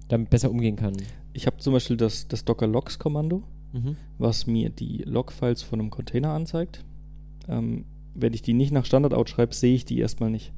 [0.08, 0.96] damit besser umgehen kann.
[1.34, 3.44] Ich habe zum Beispiel das, das Docker Logs Kommando,
[3.74, 3.96] mhm.
[4.18, 6.84] was mir die Log-Files von einem Container anzeigt.
[7.48, 10.52] Ähm, wenn ich die nicht nach Standard ausschreibe, sehe ich die erstmal nicht.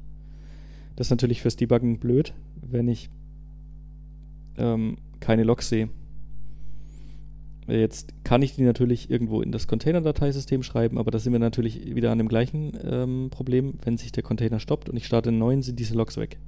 [0.96, 3.10] Das ist natürlich fürs Debuggen blöd, wenn ich
[4.56, 5.88] ähm, keine Logs sehe.
[7.66, 11.94] Jetzt kann ich die natürlich irgendwo in das Container-Dateisystem schreiben, aber da sind wir natürlich
[11.94, 13.74] wieder an dem gleichen ähm, Problem.
[13.82, 16.38] Wenn sich der Container stoppt und ich starte einen neuen, sind diese Logs weg.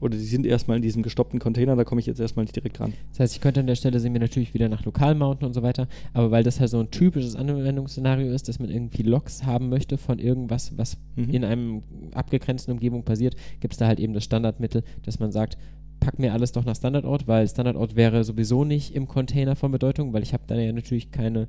[0.00, 2.80] Oder die sind erstmal in diesem gestoppten Container, da komme ich jetzt erstmal nicht direkt
[2.80, 2.94] ran.
[3.10, 5.52] Das heißt, ich könnte an der Stelle sehen wir natürlich wieder nach lokal mounten und
[5.52, 9.44] so weiter, aber weil das halt so ein typisches Anwendungsszenario ist, dass man irgendwie Logs
[9.44, 11.30] haben möchte von irgendwas, was mhm.
[11.30, 11.82] in einem
[12.14, 15.58] abgegrenzten Umgebung passiert, gibt es da halt eben das Standardmittel, dass man sagt,
[16.00, 20.12] pack mir alles doch nach Standardort, weil Standardort wäre sowieso nicht im Container von Bedeutung,
[20.12, 21.46] weil ich habe da ja natürlich keine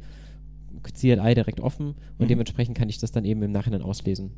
[0.84, 2.28] CLI direkt offen und mhm.
[2.28, 4.32] dementsprechend kann ich das dann eben im Nachhinein auslesen.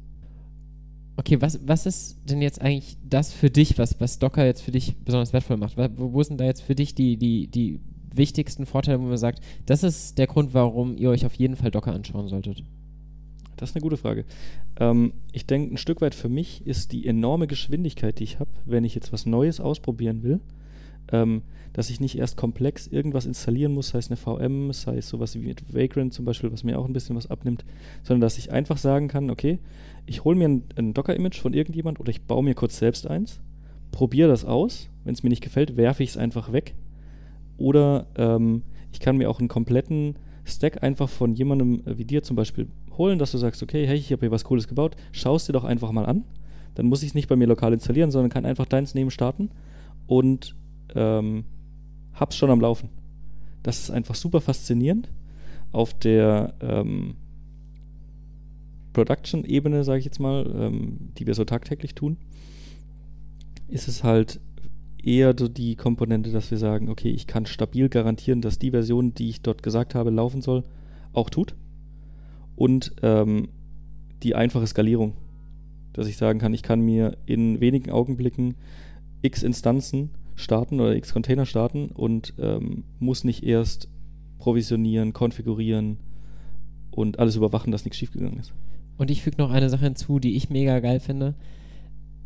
[1.16, 4.72] Okay, was, was ist denn jetzt eigentlich das für dich, was, was Docker jetzt für
[4.72, 5.78] dich besonders wertvoll macht?
[5.78, 7.80] Wo, wo sind da jetzt für dich die, die, die
[8.14, 11.72] wichtigsten Vorteile, wo man sagt, das ist der Grund, warum ihr euch auf jeden Fall
[11.72, 12.64] Docker anschauen solltet?
[13.57, 14.26] Das ist eine gute Frage.
[14.80, 18.49] Ähm, ich denke, ein Stück weit für mich ist die enorme Geschwindigkeit, die ich habe,
[18.66, 20.41] wenn ich jetzt was Neues ausprobieren will,
[21.12, 21.41] ähm,
[21.74, 25.36] dass ich nicht erst komplex irgendwas installieren muss, sei es eine VM, sei es sowas
[25.36, 27.66] wie mit Vagrant zum Beispiel, was mir auch ein bisschen was abnimmt,
[28.04, 29.60] sondern dass ich einfach sagen kann, okay,
[30.06, 33.41] ich hole mir ein, ein Docker-Image von irgendjemand oder ich baue mir kurz selbst eins,
[33.91, 36.76] probiere das aus, wenn es mir nicht gefällt, werfe ich es einfach weg
[37.58, 42.36] oder ähm, ich kann mir auch einen kompletten Stack einfach von jemandem wie dir zum
[42.36, 45.45] Beispiel holen, dass du sagst, okay, hey, ich habe hier was Cooles gebaut, schau es
[45.45, 46.24] dir doch einfach mal an.
[46.76, 49.49] Dann muss ich es nicht bei mir lokal installieren, sondern kann einfach deins nehmen, starten
[50.08, 50.56] und
[50.95, 51.45] ähm,
[52.13, 52.89] hab's schon am Laufen.
[53.63, 55.09] Das ist einfach super faszinierend.
[55.71, 57.15] Auf der ähm,
[58.93, 62.17] Production-Ebene, sage ich jetzt mal, ähm, die wir so tagtäglich tun,
[63.67, 64.39] ist es halt
[65.03, 69.13] eher so die Komponente, dass wir sagen, okay, ich kann stabil garantieren, dass die Version,
[69.13, 70.63] die ich dort gesagt habe, laufen soll,
[71.11, 71.55] auch tut.
[72.55, 73.49] Und ähm,
[74.21, 75.13] die einfache Skalierung,
[75.91, 78.55] dass ich sagen kann, ich kann mir in wenigen Augenblicken
[79.21, 83.89] x Instanzen starten oder X Container starten und ähm, muss nicht erst
[84.38, 85.97] provisionieren, konfigurieren
[86.91, 88.53] und alles überwachen, dass nichts schiefgegangen ist.
[88.97, 91.36] Und ich füge noch eine Sache hinzu, die ich mega geil finde.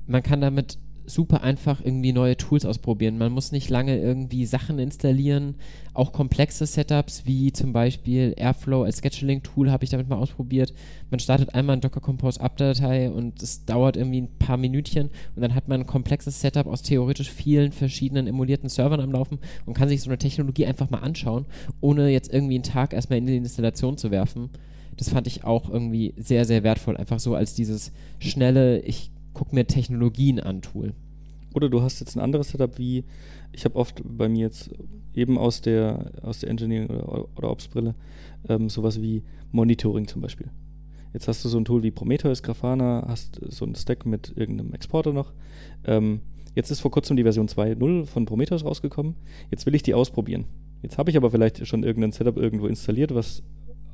[0.06, 3.18] Man kann damit super einfach irgendwie neue Tools ausprobieren.
[3.18, 5.56] Man muss nicht lange irgendwie Sachen installieren.
[5.94, 10.74] Auch komplexe Setups wie zum Beispiel Airflow als Scheduling-Tool habe ich damit mal ausprobiert.
[11.10, 15.42] Man startet einmal ein Docker Compose Up-Datei und es dauert irgendwie ein paar Minütchen und
[15.42, 19.74] dann hat man ein komplexes Setup aus theoretisch vielen verschiedenen emulierten Servern am Laufen und
[19.74, 21.46] kann sich so eine Technologie einfach mal anschauen,
[21.80, 24.50] ohne jetzt irgendwie einen Tag erstmal in die Installation zu werfen.
[24.98, 26.98] Das fand ich auch irgendwie sehr, sehr wertvoll.
[26.98, 30.94] Einfach so als dieses schnelle, ich guck mir Technologien an, Tool.
[31.54, 33.04] Oder du hast jetzt ein anderes Setup wie,
[33.52, 34.72] ich habe oft bei mir jetzt
[35.14, 37.94] eben aus der, aus der Engineering- oder, oder Ops-Brille
[38.50, 40.50] ähm, sowas wie Monitoring zum Beispiel.
[41.14, 44.74] Jetzt hast du so ein Tool wie Prometheus, Grafana, hast so ein Stack mit irgendeinem
[44.74, 45.34] Exporter noch.
[45.86, 46.22] Ähm,
[46.56, 49.16] jetzt ist vor kurzem die Version 2.0 von Prometheus rausgekommen.
[49.52, 50.46] Jetzt will ich die ausprobieren.
[50.82, 53.44] Jetzt habe ich aber vielleicht schon irgendein Setup irgendwo installiert, was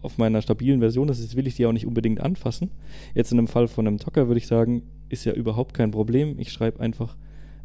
[0.01, 1.21] auf meiner stabilen Version ist.
[1.21, 2.71] Jetzt will ich die auch nicht unbedingt anfassen.
[3.13, 4.83] Jetzt in einem Fall von einem Docker würde ich sagen,
[5.13, 6.37] ist ja überhaupt kein Problem.
[6.39, 7.15] Ich schreibe einfach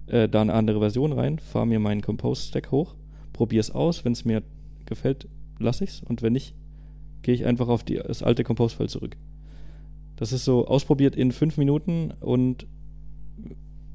[0.07, 2.95] äh, da eine andere Version rein, fahre mir meinen Compose-Stack hoch,
[3.33, 4.05] probiere es aus.
[4.05, 4.43] Wenn es mir
[4.87, 5.27] gefällt,
[5.59, 6.03] lasse ich es.
[6.03, 6.55] Und wenn nicht,
[7.23, 9.17] gehe ich einfach auf die, das alte Compose-File zurück.
[10.17, 12.67] Das ist so ausprobiert in fünf Minuten und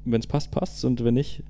[0.04, 1.42] wenn es passt, passt es und wenn nicht,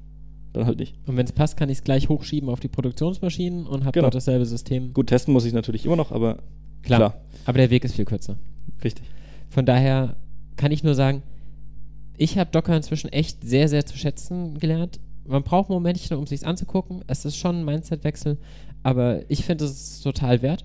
[0.53, 0.97] dann halt nicht.
[1.07, 4.07] Und wenn es passt, kann ich es gleich hochschieben auf die Produktionsmaschinen und habe genau.
[4.07, 4.93] dort dasselbe System.
[4.93, 6.39] Gut, testen muss ich natürlich immer noch, aber
[6.83, 6.99] klar.
[6.99, 7.21] klar.
[7.45, 8.37] Aber der Weg ist viel kürzer.
[8.83, 9.05] Richtig.
[9.49, 10.17] Von daher
[10.57, 11.23] kann ich nur sagen,
[12.17, 15.01] ich habe Docker inzwischen echt sehr, sehr zu schätzen gelernt.
[15.27, 17.03] Man braucht Momentchen, um sich anzugucken.
[17.07, 18.39] Es ist schon ein Mindset-Wechsel,
[18.83, 20.65] aber ich finde es total wert.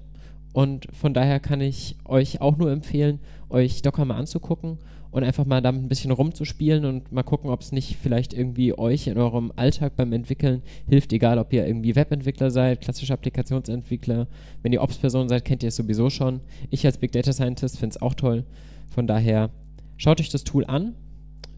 [0.54, 3.20] Und von daher kann ich euch auch nur empfehlen,
[3.50, 4.80] euch Docker mal anzugucken
[5.12, 8.78] und einfach mal damit ein bisschen rumzuspielen und mal gucken, ob es nicht vielleicht irgendwie
[8.78, 14.28] euch in eurem Alltag beim Entwickeln hilft, egal ob ihr irgendwie Webentwickler seid, klassische Applikationsentwickler.
[14.62, 16.42] Wenn ihr Ops-Person seid, kennt ihr es sowieso schon.
[16.70, 18.44] Ich als Big Data Scientist finde es auch toll.
[18.90, 19.50] Von daher
[19.98, 20.96] schaut euch das Tool an,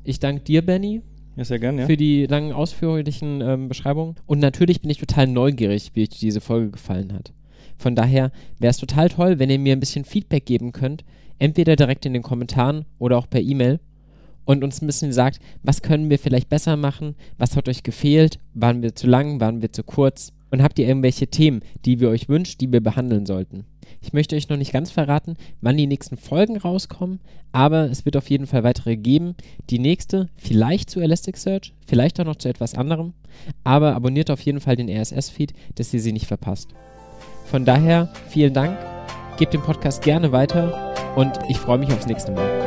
[0.04, 1.02] ich danke dir, Benny.
[1.36, 1.88] Ja, sehr gerne, ja.
[1.88, 4.16] Für die langen, ausführlichen ähm, Beschreibungen.
[4.26, 7.34] Und natürlich bin ich total neugierig, wie euch diese Folge gefallen hat.
[7.78, 11.04] Von daher wäre es total toll, wenn ihr mir ein bisschen Feedback geben könnt.
[11.40, 13.80] Entweder direkt in den Kommentaren oder auch per E-Mail.
[14.46, 17.16] Und uns ein bisschen sagt, was können wir vielleicht besser machen?
[17.38, 18.40] Was hat euch gefehlt?
[18.54, 19.40] Waren wir zu lang?
[19.40, 20.34] Waren wir zu kurz?
[20.52, 23.66] Und habt ihr irgendwelche Themen, die wir euch wünscht, die wir behandeln sollten?
[24.02, 27.20] Ich möchte euch noch nicht ganz verraten, wann die nächsten Folgen rauskommen,
[27.52, 29.36] aber es wird auf jeden Fall weitere geben.
[29.70, 33.14] Die nächste vielleicht zu Elasticsearch, vielleicht auch noch zu etwas anderem,
[33.64, 36.70] aber abonniert auf jeden Fall den RSS-Feed, dass ihr sie nicht verpasst.
[37.46, 38.78] Von daher vielen Dank,
[39.38, 42.61] gebt den Podcast gerne weiter und ich freue mich aufs nächste Mal.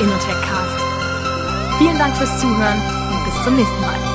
[0.00, 0.78] Innotech Cast.
[1.78, 2.80] Vielen Dank fürs Zuhören
[3.12, 4.09] und bis zum nächsten Mal.